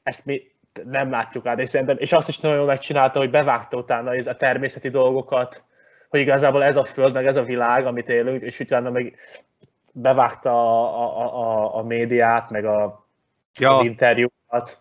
ezt 0.02 0.26
mi 0.26 0.42
nem 0.84 1.10
látjuk 1.10 1.46
át, 1.46 1.58
és, 1.58 1.68
szerintem, 1.68 1.96
és 1.98 2.12
azt 2.12 2.28
is 2.28 2.38
nagyon 2.38 2.56
jól 2.56 2.66
megcsinálta, 2.66 3.18
hogy 3.18 3.30
bevágta 3.30 3.76
utána 3.76 4.10
a 4.10 4.36
természeti 4.36 4.88
dolgokat, 4.88 5.64
hogy 6.08 6.20
igazából 6.20 6.64
ez 6.64 6.76
a 6.76 6.84
föld, 6.84 7.12
meg 7.12 7.26
ez 7.26 7.36
a 7.36 7.42
világ, 7.42 7.86
amit 7.86 8.08
élünk, 8.08 8.40
és 8.40 8.60
utána 8.60 8.90
meg 8.90 9.18
bevágta 9.92 10.50
a, 10.50 11.18
a, 11.20 11.36
a, 11.40 11.76
a 11.76 11.82
médiát, 11.82 12.50
meg 12.50 12.64
a, 12.64 13.06
ja. 13.60 13.70
az 13.70 13.84
interjúkat. 13.84 14.80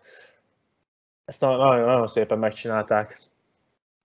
Ezt 1.25 1.41
nagyon, 1.41 1.79
nagyon 1.79 2.07
szépen 2.07 2.39
megcsinálták. 2.39 3.19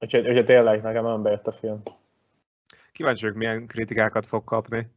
Úgyhogy, 0.01 0.29
úgyhogy 0.29 0.45
tényleg 0.45 0.83
nekem 0.83 1.03
nagyon 1.03 1.23
bejött 1.23 1.47
a 1.47 1.53
film. 1.53 1.83
Kíváncsi 2.93 3.23
vagyok, 3.23 3.37
milyen 3.37 3.67
kritikákat 3.67 4.27
fog 4.27 4.45
kapni. 4.45 4.91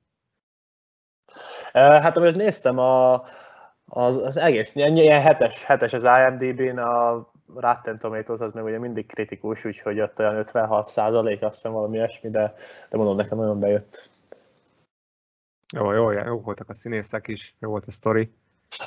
Hát 1.73 2.17
amit 2.17 2.35
néztem, 2.35 2.77
a, 2.77 3.23
az, 3.85 4.17
az 4.17 4.37
egész 4.37 4.75
ilyen 4.75 5.21
hetes, 5.21 5.63
hetes 5.63 5.93
az 5.93 6.03
IMDb-n, 6.03 6.77
a 6.77 7.27
Rotten 7.55 7.99
Tomatoes 7.99 8.39
az 8.39 8.53
még 8.53 8.63
ugye 8.63 8.79
mindig 8.79 9.05
kritikus, 9.05 9.65
úgyhogy 9.65 10.01
ott 10.01 10.19
olyan 10.19 10.35
56 10.35 10.87
százalék, 10.87 11.41
azt 11.41 11.55
hiszem 11.55 11.71
valami 11.71 11.95
ilyesmi, 11.95 12.29
de, 12.29 12.55
de 12.89 12.97
mondom, 12.97 13.15
nekem 13.15 13.37
nagyon 13.37 13.59
bejött. 13.59 14.09
Jó, 15.73 15.91
jó, 15.91 16.11
jó 16.11 16.39
voltak 16.39 16.69
a 16.69 16.73
színészek 16.73 17.27
is, 17.27 17.55
jó 17.59 17.69
volt 17.69 17.85
a 17.85 17.91
sztori. 17.91 18.31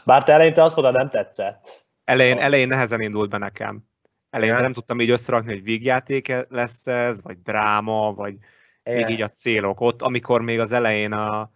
Bár 0.05 0.25
te 0.25 0.33
eleinte 0.33 0.63
azt 0.63 0.77
mondod, 0.77 0.95
nem 0.95 1.11
tetszett. 1.11 1.87
Elején, 2.05 2.39
elején 2.39 2.69
nehezen 2.69 3.01
indult 3.01 3.31
be 3.31 3.39
nekem. 3.39 3.85
Elején 4.31 4.55
nem 4.55 4.73
tudtam 4.73 5.01
így 5.01 5.11
összerakni, 5.11 5.53
hogy 5.53 5.63
végjáték 5.63 6.47
lesz 6.49 6.87
ez, 6.87 7.23
vagy 7.23 7.43
dráma, 7.43 8.15
vagy 8.15 8.37
Igen. 8.83 8.99
még 8.99 9.09
így 9.09 9.23
a 9.23 9.29
célok. 9.29 9.81
Ott, 9.81 10.03
amikor 10.03 10.41
még 10.41 10.61
az 10.61 10.73
elején 10.73 11.13
a, 11.13 11.51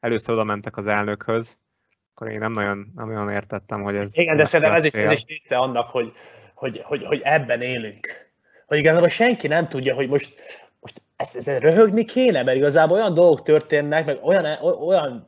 először 0.00 0.34
oda 0.34 0.44
mentek 0.44 0.76
az 0.76 0.86
elnökhöz, 0.86 1.58
akkor 2.14 2.28
én 2.28 2.38
nem 2.38 2.52
nagyon, 2.52 2.92
nem 2.94 3.08
nagyon 3.08 3.30
értettem, 3.30 3.82
hogy 3.82 3.96
ez... 3.96 4.18
Igen, 4.18 4.36
de 4.36 4.44
szerintem 4.44 4.76
ez 4.76 4.84
is, 4.84 4.92
ez 4.92 5.12
is 5.12 5.24
része 5.26 5.56
annak, 5.56 5.88
hogy, 5.88 6.12
hogy, 6.54 6.80
hogy, 6.84 7.04
hogy 7.04 7.20
ebben 7.24 7.62
élünk. 7.62 8.32
Hogy 8.66 8.78
igazából 8.78 9.08
senki 9.08 9.46
nem 9.46 9.68
tudja, 9.68 9.94
hogy 9.94 10.08
most, 10.08 10.34
most 10.80 11.02
ezt, 11.16 11.36
ezt 11.36 11.46
röhögni 11.46 12.04
kéne, 12.04 12.42
mert 12.42 12.56
igazából 12.56 12.96
olyan 12.96 13.14
dolgok 13.14 13.42
történnek, 13.42 14.06
meg 14.06 14.18
olyan, 14.22 14.44
olyan 14.86 15.24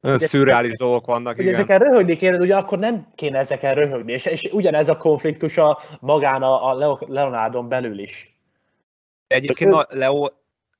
nagyon 0.00 0.18
szürreális 0.18 0.76
dolgok 0.76 1.06
vannak, 1.06 1.38
igen. 1.38 1.54
ezeken 1.54 1.78
röhögni 1.78 2.16
kéne, 2.16 2.36
ugye 2.36 2.56
akkor 2.56 2.78
nem 2.78 3.08
kéne 3.14 3.38
ezeken 3.38 3.74
röhögni, 3.74 4.12
és, 4.12 4.26
és 4.26 4.48
ugyanez 4.52 4.88
a 4.88 4.96
konfliktus 4.96 5.56
a 5.56 5.78
magán 6.00 6.42
a, 6.42 6.70
a 6.70 6.98
Leonardon 7.08 7.68
belül 7.68 7.98
is. 7.98 8.38
Egyébként 9.26 9.72
a 9.74 9.86
Leo... 9.90 10.26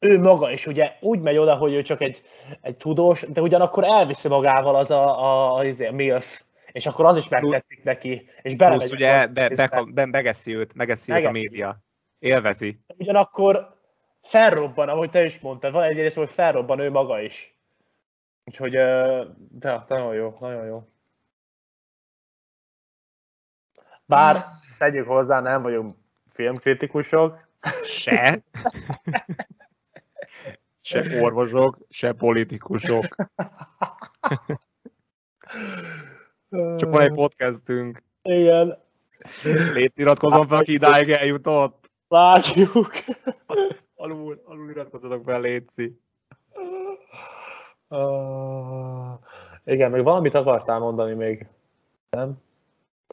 Ő 0.04 0.20
maga 0.20 0.50
is 0.50 0.66
ugye 0.66 0.92
úgy 1.00 1.20
megy 1.20 1.36
oda, 1.36 1.54
hogy 1.54 1.72
ő 1.72 1.82
csak 1.82 2.00
egy, 2.00 2.22
egy 2.60 2.76
tudós, 2.76 3.22
de 3.22 3.40
ugyanakkor 3.40 3.84
elviszi 3.84 4.28
magával 4.28 4.76
az 4.76 4.90
a, 4.90 5.18
a, 5.18 5.58
a, 5.58 5.64
a, 5.64 5.86
a 5.88 5.92
MILF, 5.92 6.42
és 6.72 6.86
akkor 6.86 7.04
az 7.04 7.16
is 7.16 7.28
megtetszik 7.28 7.82
neki, 7.82 8.28
és 8.42 8.56
belemegy. 8.56 8.78
Plusz 8.78 8.92
ugye 8.92 9.26
be, 9.26 9.48
be, 9.48 9.84
be, 9.92 10.06
megeszi 10.06 10.56
őt, 10.56 10.74
megeszi, 10.74 11.10
megeszi 11.10 11.36
őt 11.36 11.36
a 11.36 11.40
média. 11.40 11.78
Élvezi. 12.18 12.80
Ugyanakkor 12.96 13.76
felrobban, 14.22 14.88
ahogy 14.88 15.10
te 15.10 15.24
is 15.24 15.40
mondtad, 15.40 15.72
van 15.72 15.82
egy 15.82 15.96
rész, 15.96 16.14
hogy 16.14 16.30
felrobban 16.30 16.78
ő 16.78 16.90
maga 16.90 17.20
is. 17.20 17.58
Úgyhogy, 18.44 18.72
de 19.50 19.82
nagyon 19.86 20.14
jó, 20.14 20.36
nagyon 20.40 20.66
jó. 20.66 20.88
Bár 24.06 24.44
tegyük 24.78 25.06
hozzá, 25.06 25.40
nem 25.40 25.62
vagyunk 25.62 25.96
filmkritikusok, 26.32 27.44
Se. 27.84 28.38
se 30.84 31.20
orvosok, 31.22 31.78
se 31.88 32.12
politikusok. 32.12 33.04
Csak 36.50 36.90
van 36.90 37.00
egy 37.00 37.12
podcastünk. 37.12 38.02
Igen. 38.22 38.78
Légy 39.72 39.92
iratkozom 39.94 40.46
fel, 40.46 40.58
aki 40.58 40.72
idáig 40.72 41.10
eljutott. 41.10 41.90
Látjuk. 42.08 42.92
Alul, 43.94 44.42
alul 44.44 44.70
iratkozzatok 44.70 45.24
fel, 45.24 45.40
Léci. 45.40 46.00
Uh, 47.88 49.12
igen, 49.64 49.90
még 49.90 50.02
valamit 50.02 50.34
akartál 50.34 50.78
mondani 50.78 51.14
még. 51.14 51.46
Nem? 52.10 52.42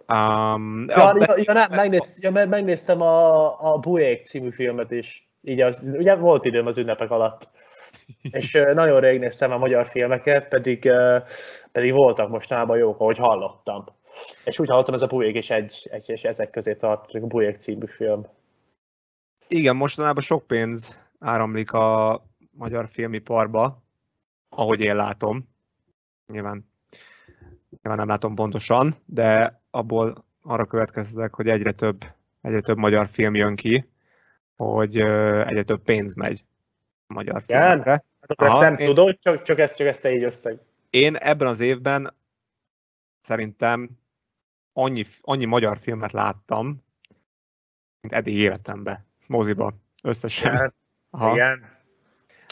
Um, 0.08 0.86
Ja, 0.90 1.16
ja, 1.20 1.36
ja, 1.36 1.54
nem, 1.54 1.68
megnéz, 1.76 2.18
ja, 2.22 2.32
meg- 2.32 2.50
megnéztem 2.50 3.02
a, 3.02 3.74
a 3.74 3.78
Buék 3.78 4.26
című 4.26 4.50
filmet 4.50 4.92
is. 4.92 5.30
Így 5.42 5.62
az, 5.62 5.84
ugye 5.94 6.16
volt 6.16 6.46
időm 6.46 6.66
az 6.66 6.78
ünnepek 6.78 7.12
alatt. 7.12 7.50
És 8.22 8.52
nagyon 8.74 9.00
rég 9.00 9.20
néztem 9.20 9.52
a 9.52 9.58
magyar 9.58 9.88
filmeket, 9.88 10.48
pedig, 10.48 10.92
pedig 11.72 11.94
voltak 11.94 12.30
mostanában 12.30 12.78
jók, 12.78 13.00
ahogy 13.00 13.18
hallottam. 13.18 13.86
És 14.44 14.60
úgy 14.60 14.70
hallottam, 14.70 14.94
ez 14.94 15.02
a 15.02 15.08
Buék 15.08 15.36
is 15.36 15.50
egy, 15.50 15.88
egy 15.92 16.10
és 16.10 16.24
ezek 16.24 16.50
közé 16.50 16.74
tartozik, 16.74 17.24
a 17.24 17.28
Buék 17.28 17.56
című 17.56 17.86
film. 17.86 18.26
Igen, 19.48 19.76
mostanában 19.76 20.24
sok 20.24 20.48
pénz 20.48 21.00
áramlik 21.20 21.72
a 21.72 22.22
magyar 22.52 22.88
filmiparba, 22.90 23.84
ahogy 24.50 24.80
én 24.80 24.96
látom. 24.96 25.50
Nyilván, 26.28 26.70
nyilván 27.70 27.98
nem 27.98 28.08
látom 28.08 28.36
pontosan, 28.36 28.96
de 29.06 29.62
abból 29.70 30.26
arra 30.42 30.66
következtetek, 30.66 31.36
hogy 31.36 31.48
egyre 31.48 31.72
több, 31.72 31.98
egyre 32.42 32.62
több 32.62 32.78
magyar 32.78 33.08
film 33.08 33.36
jön 33.36 33.56
ki, 33.56 33.90
hogy 34.56 34.98
egyre 34.98 35.64
több 35.64 35.84
pénz 35.84 36.14
megy 36.14 36.44
magyar 37.12 37.44
Igen? 37.48 37.62
filmekre. 37.68 37.92
Hát 37.92 38.32
ezt 38.42 38.54
Aha, 38.54 38.62
nem 38.62 38.76
én- 38.76 38.88
tudod, 38.88 39.20
csak, 39.20 39.42
csak, 39.42 39.60
ezt, 39.60 39.76
csak 39.76 39.88
ezt 39.88 40.02
te 40.02 40.12
így 40.12 40.24
összeg. 40.24 40.60
Én 40.90 41.16
ebben 41.16 41.48
az 41.48 41.60
évben 41.60 42.14
szerintem 43.22 43.90
annyi, 44.74 45.04
annyi 45.22 45.46
magyar 45.46 45.78
filmet 45.80 46.12
láttam, 46.12 46.84
mint 48.02 48.14
eddig 48.14 48.36
életemben, 48.36 49.06
moziba, 49.28 49.74
összesen. 50.04 50.54
Igen. 50.54 50.74
Aha. 51.14 51.32
Igen. 51.34 51.80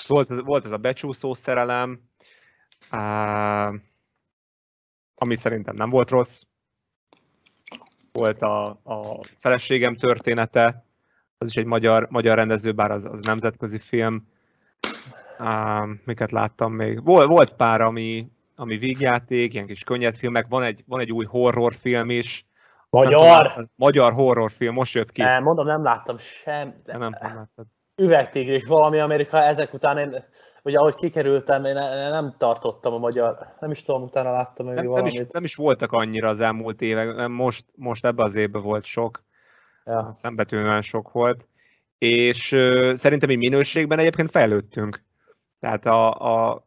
Volt, 0.08 0.32
ez, 0.32 0.42
volt 0.42 0.66
ez 0.66 0.72
a 0.72 0.78
becsúszó 0.78 1.34
szerelem, 1.34 2.02
á, 2.90 3.72
ami 5.16 5.36
szerintem 5.36 5.76
nem 5.76 5.90
volt 5.90 6.10
rossz. 6.10 6.44
Volt 8.12 8.42
a, 8.42 8.66
a 8.68 9.24
feleségem 9.38 9.96
története, 9.96 10.86
az 11.38 11.50
is 11.50 11.56
egy 11.56 11.66
magyar, 11.66 12.08
magyar 12.10 12.36
rendező, 12.36 12.72
bár 12.74 12.92
az, 12.92 13.06
az 13.06 13.26
nemzetközi 13.26 13.80
film. 13.80 14.28
Miket 16.06 16.32
láttam 16.32 16.74
még? 16.74 17.04
Volt, 17.04 17.28
volt 17.28 17.56
pár, 17.56 17.82
ami, 17.82 18.28
ami 18.56 18.78
vígjáték, 18.78 19.54
ilyen 19.54 19.66
kis 19.66 19.84
könnyed 19.84 20.16
filmek. 20.16 20.46
Van 20.50 20.64
egy, 20.64 20.84
van 20.88 21.00
egy 21.00 21.12
új 21.12 21.26
horrorfilm 21.26 22.10
is. 22.10 22.48
Nem 22.90 23.04
Magyar! 23.04 23.48
tudom, 23.52 23.70
magyar 23.76 24.14
horrorfilm, 24.14 24.74
most 24.74 24.94
jött 24.94 25.12
ki. 25.12 25.22
Nem, 25.22 25.44
mondom, 25.44 25.66
nem 25.66 25.84
láttam 25.84 26.18
sem. 26.18 26.82
Nem, 26.86 27.00
nem, 27.00 27.12
nem 27.22 27.36
láttad. 27.36 27.66
Üvegtigris, 27.96 28.66
valami 28.66 29.00
Amerika, 29.00 29.38
ezek 29.44 29.74
után 29.74 29.98
én, 29.98 30.24
ugye 30.64 30.78
ahogy 30.78 30.96
kikerültem, 30.96 31.66
én 31.66 31.74
ne- 31.74 32.10
nem 32.10 32.36
tartottam 32.38 32.94
a 32.94 32.98
magyar, 32.98 33.38
nem 33.60 33.72
is 33.72 33.82
tudom, 33.84 34.04
utána 34.04 34.32
láttam 34.32 34.66
nem, 34.66 34.76
nem, 34.76 34.86
valamit. 34.86 35.14
is, 35.14 35.26
nem 35.32 35.44
is 35.44 35.56
voltak 35.56 35.92
annyira 35.92 36.30
az 36.30 36.40
elmúlt 36.40 36.82
évek, 36.82 37.28
most, 37.28 37.66
most 37.76 38.06
ebben 38.06 38.26
az 38.26 38.36
évben 38.36 38.62
volt 38.62 38.86
sok, 38.86 39.24
Ja. 39.86 40.08
szembetűnően 40.12 40.82
sok 40.82 41.12
volt, 41.12 41.48
és 41.98 42.52
ö, 42.52 42.94
szerintem 42.96 43.30
így 43.30 43.38
minőségben 43.38 44.00
egyébként 44.00 44.32
fejlődtünk. 44.32 45.04
Tehát 45.60 45.86
a, 45.86 46.14
a, 46.14 46.66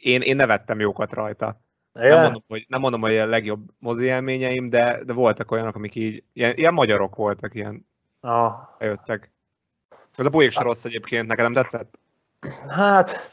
én, 0.00 0.20
én 0.20 0.36
nevettem 0.36 0.80
jókat 0.80 1.12
rajta. 1.12 1.60
Nem 1.92 2.22
mondom, 2.22 2.42
hogy, 2.48 2.64
nem 2.68 2.80
mondom, 2.80 3.00
hogy 3.00 3.16
a 3.16 3.26
legjobb 3.26 3.70
mozi 3.78 4.04
élményeim, 4.04 4.68
de, 4.68 5.04
de 5.04 5.12
voltak 5.12 5.50
olyanok, 5.50 5.74
amik 5.74 5.94
így, 5.94 6.24
ilyen, 6.32 6.56
ilyen 6.56 6.74
magyarok 6.74 7.16
voltak, 7.16 7.54
ilyen 7.54 7.86
Ah. 8.20 8.52
bejöttek. 8.78 9.30
Ez 10.16 10.26
a 10.26 10.28
bujék 10.28 10.50
se 10.50 10.62
rossz 10.62 10.84
egyébként, 10.84 11.26
neked 11.26 11.44
nem 11.44 11.52
tetszett? 11.52 11.98
Hát, 12.68 13.30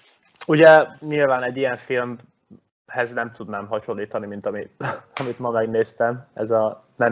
ugye 0.48 0.86
nyilván 1.00 1.43
egy 1.43 1.58
ilyen 1.58 1.78
filmhez 1.78 3.13
nem 3.13 3.32
tudnám 3.32 3.67
hasonlítani, 3.67 4.26
mint 4.26 4.46
ami, 4.46 4.67
amit 5.22 5.39
ma 5.39 5.50
megnéztem. 5.50 6.28
Ez 6.34 6.52
a 6.52 6.88
Ne 6.96 7.08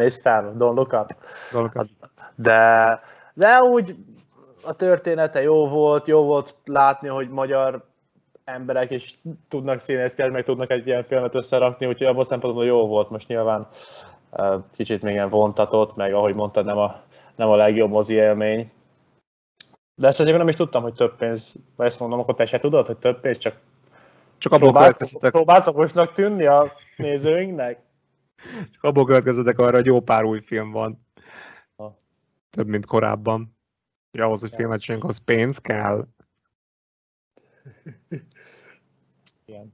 Look 0.54 0.94
Up. 0.94 1.16
Dolgokat. 1.52 1.90
De, 2.36 3.00
de 3.34 3.62
úgy 3.62 3.96
a 4.66 4.74
története 4.76 5.42
jó 5.42 5.68
volt, 5.68 6.08
jó 6.08 6.24
volt 6.24 6.56
látni, 6.66 7.08
hogy 7.08 7.30
magyar 7.30 7.86
emberek 8.44 8.92
is 8.92 9.16
tudnak 9.48 9.80
színészkedni, 9.80 10.34
meg 10.34 10.44
tudnak 10.44 10.72
egy 10.72 10.88
ilyen 10.88 11.04
filmet 11.04 11.36
összerakni, 11.36 11.86
úgyhogy 11.86 12.08
abban 12.08 12.24
szempontból 12.24 12.66
jó 12.66 12.88
volt. 12.88 13.10
Most 13.10 13.28
nyilván 13.28 13.68
kicsit 14.76 15.02
még 15.02 15.14
ilyen 15.14 15.30
vontatott, 15.30 15.96
meg 15.96 16.14
ahogy 16.14 16.36
mondtad, 16.36 16.66
nem 16.66 16.78
a, 16.78 17.02
nem 17.36 17.50
a 17.50 17.56
legjobb 17.56 17.90
mozi 17.90 18.14
élmény. 18.14 18.72
De 19.96 20.08
ezt 20.08 20.20
azért 20.20 20.38
nem 20.38 20.48
is 20.48 20.56
tudtam, 20.56 20.82
hogy 20.82 20.94
több 20.94 21.16
pénz, 21.16 21.56
vagy 21.76 21.88
ezt 21.88 22.00
mondom, 22.00 22.20
akkor 22.20 22.36
te 22.36 22.46
se 22.46 22.60
tudod, 22.60 22.86
hogy 22.86 22.98
több 22.98 23.20
pénz, 23.20 23.38
csak 23.38 23.60
Csak 24.38 24.52
abból 24.52 24.70
próbálsz, 24.70 24.86
következtetek, 24.86 25.32
próbálsz 25.32 25.68
okosnak 25.68 26.12
tűnni 26.12 26.46
a 26.46 26.72
nézőinknek? 26.98 27.80
csak 28.72 28.84
abból 28.84 29.06
következtetek 29.06 29.60
arra, 29.60 29.76
hogy 29.76 29.86
jó 29.86 30.00
pár 30.00 30.24
új 30.24 30.42
film 30.42 30.72
van. 30.72 31.06
Ha. 31.76 31.96
Több, 32.50 32.68
mint 32.68 32.86
korábban. 32.86 33.56
Hogy 34.12 34.20
ahhoz, 34.20 34.40
hogy 34.40 34.54
filmet 34.56 34.82
csináljunk, 34.82 35.12
az 35.12 35.18
pénz 35.18 35.58
kell. 35.58 36.08
Igen. 39.46 39.74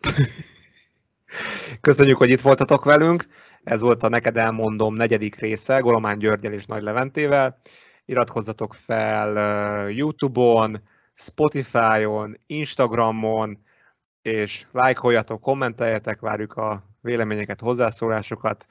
Köszönjük, 1.80 2.16
hogy 2.16 2.30
itt 2.30 2.40
voltatok 2.40 2.84
velünk. 2.84 3.26
Ez 3.64 3.80
volt 3.80 4.02
a 4.02 4.08
Neked 4.08 4.36
elmondom 4.36 4.94
negyedik 4.94 5.34
része, 5.34 5.78
Golomán 5.78 6.18
Györgyel 6.18 6.52
és 6.52 6.66
Nagy 6.66 6.82
Leventével. 6.82 7.60
Iratkozzatok 8.04 8.74
fel 8.74 9.90
YouTube-on, 9.90 10.76
Spotify-on, 11.14 12.40
Instagramon, 12.46 13.58
és 14.22 14.66
lájkoljatok, 14.72 15.40
kommenteljetek, 15.40 16.20
várjuk 16.20 16.54
a 16.54 16.82
véleményeket, 17.00 17.60
hozzászólásokat. 17.60 18.66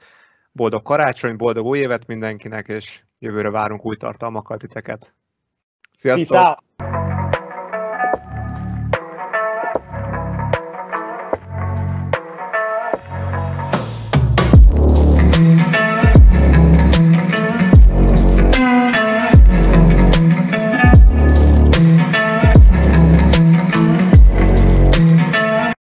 Boldog 0.52 0.82
karácsony, 0.82 1.36
boldog 1.36 1.66
új 1.66 1.78
évet 1.78 2.06
mindenkinek, 2.06 2.68
és 2.68 3.02
jövőre 3.18 3.50
várunk 3.50 3.84
új 3.84 3.96
tartalmakkal 3.96 4.56
titeket. 4.56 5.14
Sziasztok! 5.96 6.64